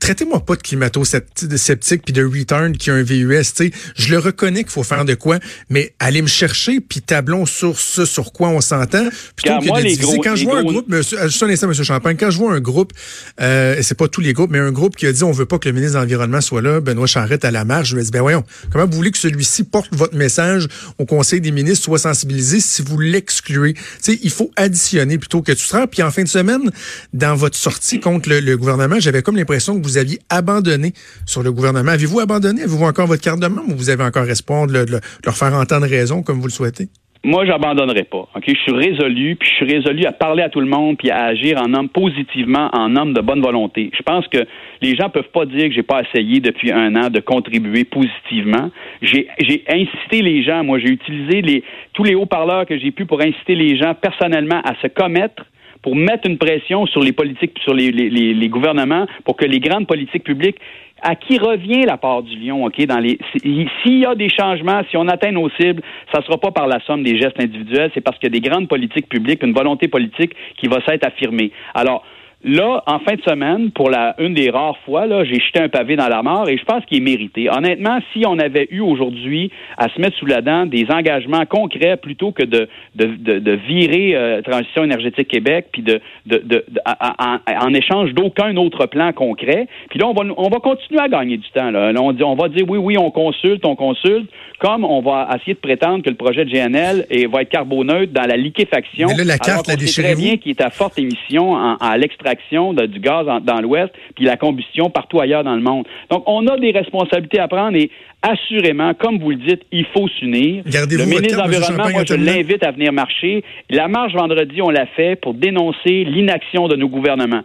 Traitez-moi 0.00 0.44
pas 0.44 0.56
de 0.56 0.62
climato-sceptique 0.62 2.02
puis 2.04 2.12
de 2.12 2.24
return 2.24 2.76
qui 2.76 2.90
a 2.90 2.94
un 2.94 3.02
VUS. 3.02 3.44
sais, 3.54 3.70
Je 3.96 4.10
le 4.10 4.18
reconnais 4.18 4.62
qu'il 4.62 4.72
faut 4.72 4.82
faire 4.82 5.04
de 5.04 5.14
quoi, 5.14 5.38
mais 5.70 5.94
allez 5.98 6.22
me 6.22 6.26
chercher 6.26 6.80
puis 6.80 7.00
tablons 7.00 7.46
sur 7.46 7.78
ce 7.78 8.04
sur 8.04 8.32
quoi 8.32 8.48
on 8.48 8.60
s'entend. 8.60 9.08
Plutôt 9.36 9.58
que 9.58 9.82
de 9.82 9.88
diviser. 9.88 10.18
quand 10.22 10.36
je 10.36 10.44
vois 10.44 10.58
un 10.58 10.64
groupe, 10.64 10.88
monsieur, 10.88 11.18
juste 11.24 11.42
un 11.42 11.48
instant, 11.48 11.68
monsieur 11.68 11.84
Champagne, 11.84 12.16
quand 12.18 12.30
je 12.30 12.38
vois 12.38 12.52
un 12.52 12.60
groupe, 12.60 12.92
euh, 13.40 13.76
c'est 13.82 13.96
pas 13.96 14.08
tous 14.08 14.20
les 14.20 14.32
groupes, 14.32 14.50
mais 14.50 14.58
un 14.58 14.72
groupe 14.72 14.96
qui 14.96 15.06
a 15.06 15.12
dit 15.12 15.22
on 15.24 15.32
veut 15.32 15.46
pas 15.46 15.58
que 15.58 15.68
le 15.68 15.74
ministre 15.74 15.96
de 15.96 16.02
l'Environnement 16.02 16.40
soit 16.40 16.62
là, 16.62 16.80
Benoît 16.80 17.06
Charrette 17.06 17.44
à 17.44 17.50
la 17.50 17.64
marche, 17.64 17.90
je 17.90 17.96
me 17.96 18.02
dis 18.02 18.10
ben 18.10 18.20
voyons, 18.20 18.44
comment 18.70 18.86
vous 18.86 18.96
voulez 18.96 19.10
que 19.10 19.18
celui-ci 19.18 19.64
porte 19.64 19.94
votre 19.94 20.14
message 20.14 20.68
au 20.98 21.04
Conseil 21.04 21.40
des 21.40 21.50
ministres, 21.50 21.84
soit 21.84 21.98
sensibilisé 21.98 22.60
si 22.60 22.82
vous 22.82 22.98
l'excluez? 22.98 23.74
il 24.08 24.30
faut 24.30 24.50
additionner 24.56 25.18
plutôt 25.18 25.42
que 25.42 25.52
tu 25.52 25.64
seras. 25.64 25.86
Puis 25.86 26.02
en 26.02 26.10
fin 26.10 26.22
de 26.22 26.28
semaine, 26.28 26.70
dans 27.12 27.34
votre 27.34 27.56
sorti 27.70 27.98
contre 27.98 28.28
le, 28.30 28.56
gouvernement, 28.56 29.00
j'avais 29.00 29.22
comme 29.22 29.36
l'impression 29.36 29.76
que 29.76 29.82
vous 29.82 29.98
aviez 29.98 30.20
abandonné 30.30 30.92
sur 31.26 31.42
le 31.42 31.50
gouvernement. 31.50 31.90
Avez-vous 31.90 32.20
abandonné? 32.20 32.62
Avez-vous 32.62 32.84
encore 32.84 33.08
votre 33.08 33.22
carte 33.22 33.40
de 33.40 33.48
membre 33.48 33.72
ou 33.72 33.76
vous 33.76 33.90
avez 33.90 34.04
encore 34.04 34.30
espoir 34.30 34.68
de, 34.68 34.86
leur 35.24 35.34
faire 35.34 35.52
entendre 35.52 35.88
raison 35.88 36.22
comme 36.22 36.38
vous 36.38 36.46
le 36.46 36.52
souhaitez? 36.52 36.86
Moi, 37.24 37.44
j'abandonnerai 37.44 38.04
pas. 38.04 38.28
Je 38.46 38.54
suis 38.54 38.72
résolu, 38.72 39.34
puis 39.34 39.48
je 39.48 39.54
suis 39.56 39.74
résolu 39.74 40.04
à 40.04 40.12
parler 40.12 40.44
à 40.44 40.48
tout 40.48 40.60
le 40.60 40.68
monde, 40.68 40.96
puis 40.96 41.10
à 41.10 41.24
agir 41.24 41.60
en 41.60 41.74
homme 41.74 41.88
positivement, 41.88 42.70
en 42.72 42.94
homme 42.94 43.14
de 43.14 43.20
bonne 43.20 43.42
volonté. 43.42 43.90
Je 43.98 44.02
pense 44.04 44.28
que 44.28 44.46
les 44.80 44.94
gens 44.94 45.10
peuvent 45.10 45.32
pas 45.34 45.44
dire 45.44 45.64
que 45.64 45.72
j'ai 45.72 45.82
pas 45.82 46.02
essayé 46.02 46.38
depuis 46.38 46.70
un 46.70 46.94
an 46.94 47.10
de 47.10 47.18
contribuer 47.18 47.82
positivement. 47.82 48.70
J'ai 49.02 49.26
incité 49.68 50.22
les 50.22 50.44
gens. 50.44 50.62
Moi, 50.62 50.78
j'ai 50.78 50.90
utilisé 50.90 51.64
tous 51.94 52.04
les 52.04 52.14
haut-parleurs 52.14 52.64
que 52.64 52.78
j'ai 52.78 52.92
pu 52.92 53.06
pour 53.06 53.20
inciter 53.20 53.56
les 53.56 53.76
gens 53.76 53.92
personnellement 53.94 54.62
à 54.64 54.76
se 54.80 54.86
commettre 54.86 55.42
pour 55.82 55.96
mettre 55.96 56.28
une 56.28 56.38
pression 56.38 56.86
sur 56.86 57.00
les 57.00 57.12
politiques, 57.12 57.58
sur 57.62 57.74
les, 57.74 58.48
gouvernements, 58.48 59.06
pour 59.24 59.36
que 59.36 59.44
les 59.44 59.60
grandes 59.60 59.86
politiques 59.86 60.24
publiques 60.24 60.58
à 61.02 61.14
qui 61.14 61.38
revient 61.38 61.82
la 61.82 61.98
part 61.98 62.22
du 62.22 62.36
lion, 62.38 62.64
OK, 62.64 62.84
dans 62.86 62.98
les 62.98 63.18
s'il 63.42 63.98
y 63.98 64.06
a 64.06 64.14
des 64.14 64.30
changements, 64.30 64.80
si 64.90 64.96
on 64.96 65.06
atteint 65.08 65.30
nos 65.30 65.50
cibles, 65.50 65.82
ça 66.10 66.20
ne 66.20 66.24
sera 66.24 66.38
pas 66.38 66.50
par 66.52 66.66
la 66.66 66.80
somme 66.86 67.02
des 67.02 67.18
gestes 67.18 67.38
individuels, 67.38 67.90
c'est 67.92 68.00
parce 68.00 68.18
qu'il 68.18 68.32
y 68.32 68.36
a 68.36 68.40
des 68.40 68.48
grandes 68.48 68.66
politiques 68.66 69.08
publiques, 69.08 69.42
une 69.42 69.52
volonté 69.52 69.88
politique 69.88 70.34
qui 70.56 70.68
va 70.68 70.82
s'être 70.86 71.06
affirmée. 71.06 71.52
Alors, 71.74 72.02
Là, 72.44 72.82
en 72.86 72.98
fin 72.98 73.14
de 73.14 73.22
semaine, 73.22 73.70
pour 73.70 73.88
la 73.88 74.14
une 74.18 74.34
des 74.34 74.50
rares 74.50 74.76
fois, 74.84 75.06
là, 75.06 75.24
j'ai 75.24 75.40
jeté 75.40 75.58
un 75.58 75.70
pavé 75.70 75.96
dans 75.96 76.08
la 76.08 76.22
mort 76.22 76.48
et 76.50 76.58
je 76.58 76.64
pense 76.64 76.84
qu'il 76.84 76.98
est 76.98 77.00
mérité. 77.00 77.48
Honnêtement, 77.50 77.98
si 78.12 78.24
on 78.26 78.38
avait 78.38 78.68
eu 78.70 78.80
aujourd'hui 78.80 79.50
à 79.78 79.88
se 79.88 79.98
mettre 79.98 80.16
sous 80.18 80.26
la 80.26 80.42
dent 80.42 80.66
des 80.66 80.86
engagements 80.90 81.46
concrets 81.46 81.96
plutôt 81.96 82.32
que 82.32 82.44
de, 82.44 82.68
de, 82.94 83.38
de, 83.38 83.52
virer 83.52 84.14
euh, 84.14 84.42
Transition 84.42 84.84
énergétique 84.84 85.28
Québec, 85.28 85.68
puis 85.72 85.82
de, 85.82 86.00
de, 86.26 86.64
en, 86.84 87.74
échange 87.74 88.12
d'aucun 88.12 88.54
autre 88.58 88.84
plan 88.84 89.12
concret, 89.14 89.66
puis 89.88 89.98
là, 89.98 90.06
on 90.06 90.12
va, 90.12 90.22
on 90.36 90.48
va 90.50 90.58
continuer 90.58 91.00
à 91.00 91.08
gagner 91.08 91.38
du 91.38 91.50
temps. 91.50 91.70
Là. 91.70 91.90
on, 91.98 92.12
dit, 92.12 92.22
on 92.22 92.36
va 92.36 92.48
dire 92.48 92.66
oui, 92.68 92.78
oui, 92.78 92.98
on 92.98 93.10
consulte, 93.10 93.64
on 93.64 93.76
consulte, 93.76 94.30
comme 94.60 94.84
on 94.84 95.00
va 95.00 95.28
essayer 95.36 95.54
de 95.54 95.58
prétendre 95.58 96.04
que 96.04 96.10
le 96.10 96.16
projet 96.16 96.44
de 96.44 96.50
GNL 96.50 97.06
va 97.32 97.42
être 97.42 97.48
carboneutre 97.48 98.12
dans 98.12 98.26
la 98.26 98.36
liquéfaction. 98.36 99.08
Mais 99.08 99.16
là, 99.16 99.24
la 99.24 99.38
carte, 99.38 99.68
alors 99.68 99.80
la 99.80 99.86
très 99.86 100.14
bien 100.14 100.36
qui 100.36 100.50
est 100.50 100.60
à 100.60 100.70
forte 100.70 100.98
émission 100.98 101.56
à 101.56 101.96
l'extraction 102.26 102.72
du 102.72 103.00
gaz 103.00 103.26
dans 103.42 103.60
l'Ouest, 103.60 103.92
puis 104.14 104.24
la 104.24 104.36
combustion 104.36 104.90
partout 104.90 105.20
ailleurs 105.20 105.44
dans 105.44 105.54
le 105.54 105.62
monde. 105.62 105.86
Donc, 106.10 106.24
on 106.26 106.46
a 106.46 106.58
des 106.58 106.72
responsabilités 106.72 107.38
à 107.38 107.48
prendre 107.48 107.76
et 107.76 107.90
assurément, 108.22 108.92
comme 108.94 109.18
vous 109.18 109.30
le 109.30 109.36
dites, 109.36 109.62
il 109.70 109.84
faut 109.86 110.08
s'unir. 110.08 110.64
Le 110.64 111.04
ministre 111.04 111.36
de 111.36 111.42
l'Environnement, 111.42 111.90
moi, 111.90 112.02
je 112.06 112.14
l'invite 112.14 112.62
à 112.64 112.72
venir 112.72 112.92
marcher. 112.92 113.44
La 113.70 113.88
marche 113.88 114.14
vendredi, 114.14 114.60
on 114.62 114.70
l'a 114.70 114.86
fait 114.86 115.16
pour 115.20 115.34
dénoncer 115.34 116.04
l'inaction 116.04 116.66
de 116.66 116.76
nos 116.76 116.88
gouvernements. 116.88 117.42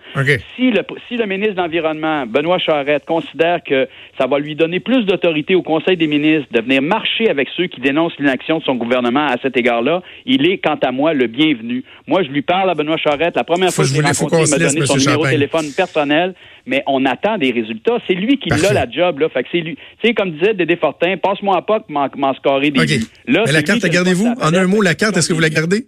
Si, 0.56 0.72
le, 0.72 0.82
si 1.08 1.18
le 1.18 1.26
ministre 1.26 1.56
de 1.56 1.62
l'Environnement, 1.62 2.26
Benoît 2.26 2.58
Charette, 2.58 3.06
considère 3.06 3.64
que 3.64 3.88
ça 4.20 4.28
va 4.28 4.40
lui 4.40 4.56
donner 4.56 4.80
plus 4.80 5.06
d'autorité 5.06 5.56
au 5.56 5.62
Conseil 5.62 5.98
des 5.98 6.08
ministres 6.08 6.48
de 6.52 6.62
venir 6.62 6.82
marcher 6.82 7.30
avec 7.30 7.50
ceux 7.56 7.68
qui 7.68 7.82
dénoncent 7.82 8.18
l'inaction 8.18 8.60
de 8.60 8.64
son 8.64 8.76
gouvernement 8.76 9.28
à 9.28 9.38
cet 9.42 9.58
égard-là, 9.58 10.02
il 10.26 10.50
est, 10.50 10.58
quant 10.58 10.80
à 10.82 10.92
moi, 10.92 11.14
le 11.14 11.28
bienvenu. 11.28 11.84
Moi, 12.08 12.24
je 12.24 12.30
lui 12.30 12.42
parle 12.42 12.70
à 12.70 12.74
Benoît 12.74 12.98
Charette. 12.98 13.36
La 13.36 13.44
première 13.44 13.72
fois 13.72 13.84
que 13.84 13.90
je 13.90 14.02
l'ai 14.02 14.08
rencontré, 14.08 14.42
il 14.42 14.48
donné 14.72 14.86
son 14.86 14.98
numéro 14.98 15.26
de 15.26 15.32
téléphone 15.32 15.66
personnel 15.76 16.36
mais 16.66 16.84
on 16.88 17.06
attend 17.06 17.38
des 17.38 17.52
résultats. 17.52 17.98
C'est 18.08 18.14
lui 18.14 18.38
qui 18.38 18.50
l'a 18.50 18.74
la 18.74 18.90
job, 18.90 19.20
là. 19.20 19.30
Fait 19.30 19.44
que 19.44 19.50
c'est 19.52 19.60
lui. 19.60 19.76
Tu 19.76 20.08
sais, 20.08 20.14
comme 20.14 20.32
disait 20.32 20.54
Dédé 20.54 20.76
Fortin, 20.76 21.16
passe-moi 21.18 21.58
à 21.58 21.62
pas 21.62 21.84
m'en 21.90 22.34
scorer 22.36 22.72
des 22.72 22.80
okay. 22.80 23.00
Là, 23.28 23.44
mais 23.46 23.52
la 23.52 23.64
carte, 23.64 23.84
la 23.84 23.90
gardez-vous? 23.90 24.28
En 24.28 24.54
un 24.54 24.68
mot, 24.68 24.82
la 24.82 24.96
carte, 24.96 25.18
est-ce 25.18 25.30
que 25.30 25.34
vous 25.34 25.40
la 25.40 25.50
gardez? 25.50 25.88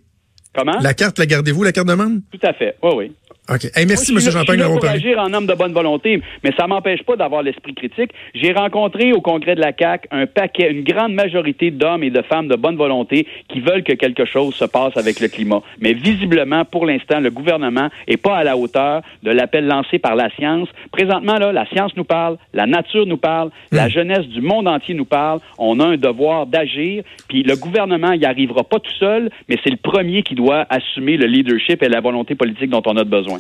Comment? 0.56 0.80
La 0.82 0.94
carte, 0.94 1.18
la 1.20 1.26
gardez-vous, 1.26 1.64
la 1.64 1.72
carte 1.72 1.88
de 1.88 1.94
membre? 1.94 2.22
Tout 2.32 2.48
à 2.48 2.54
fait. 2.54 2.76
Oui, 2.84 2.92
oui. 2.96 3.12
OK. 3.50 3.68
merci, 3.86 4.14
M. 4.14 4.22
Champagne, 4.22 4.60
d'avoir 4.60 4.80
parlé. 4.80 5.00
agir 5.00 5.20
en 5.20 5.34
homme 5.34 5.46
de 5.46 5.54
bonne 5.54 5.74
volonté, 5.74 6.22
mais 6.46 6.52
ça 6.58 6.66
m'empêche 6.66 7.04
pas 7.04 7.18
d'avoir 7.18 7.44
l'esprit 7.44 7.74
critique. 7.74 8.12
J'ai 8.34 8.54
rencontré 8.54 9.12
au 9.12 9.20
congrès 9.20 9.56
de 9.56 9.60
la 9.60 9.74
CAQ 9.78 10.08
un 10.12 10.28
paquet, 10.28 10.72
une 10.72 10.86
grande 10.86 11.14
majorité 11.14 11.70
d'hommes 11.70 12.04
et 12.04 12.10
de 12.10 12.22
femmes 12.22 12.48
de 12.48 12.56
bonne 12.56 12.78
volonté 12.78 13.28
qui 13.50 13.60
veulent 13.60 13.84
que 13.84 13.92
quelque 13.92 14.24
chose 14.24 14.56
se 14.56 14.64
passe 14.64 14.96
avec 14.96 15.20
le 15.20 15.28
climat. 15.28 15.62
Mais 15.82 15.92
visiblement, 15.92 16.64
pour 16.64 16.86
l'instant, 16.86 17.20
le 17.20 17.32
gouvernement 17.32 17.90
est 18.08 18.16
pas 18.16 18.38
à 18.38 18.46
la 18.46 18.56
hauteur 18.56 19.02
de 19.24 19.32
l'appel 19.32 19.68
lancé 19.68 20.00
par 20.00 20.16
la 20.16 20.30
science. 20.36 20.70
Présentement, 20.94 21.38
là, 21.38 21.52
la 21.52 21.66
science 21.66 21.94
nous 21.98 22.06
parle, 22.06 22.38
la 22.54 22.66
nature 22.66 23.06
nous 23.06 23.18
parle, 23.18 23.50
la 23.74 23.88
hmm. 23.88 23.92
jeunesse 23.92 24.28
du 24.28 24.40
monde 24.40 24.70
entier 24.70 24.96
nous 24.96 25.06
parle. 25.06 25.42
On 25.58 25.82
a 25.82 25.86
un 25.86 25.98
devoir 25.98 26.46
d'agir, 26.46 27.04
puis 27.28 27.44
le 27.44 27.58
gouvernement 27.58 28.14
y 28.14 28.24
arrivera 28.24 28.64
pas 28.64 28.80
tout 28.80 28.96
seul, 28.98 29.30
mais 29.50 29.58
c'est 29.66 29.70
le 29.70 29.78
premier 29.78 30.24
qui 30.24 30.36
doit 30.36 30.66
assumer 30.70 31.18
le 31.18 31.26
leadership 31.26 31.84
et 31.84 31.90
la 31.90 32.00
volonté 32.00 32.36
politique 32.36 32.70
dont 32.70 32.84
on 32.86 32.96
a 32.96 33.04
besoin. 33.04 33.34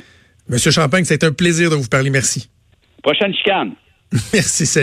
Monsieur 0.49 0.71
Champagne, 0.71 1.05
c'est 1.05 1.23
un 1.23 1.31
plaisir 1.31 1.69
de 1.69 1.75
vous 1.75 1.87
parler. 1.87 2.09
Merci. 2.09 2.49
Prochaine 3.01 3.33
chicane. 3.33 3.71
Merci, 4.33 4.65
salut. 4.65 4.81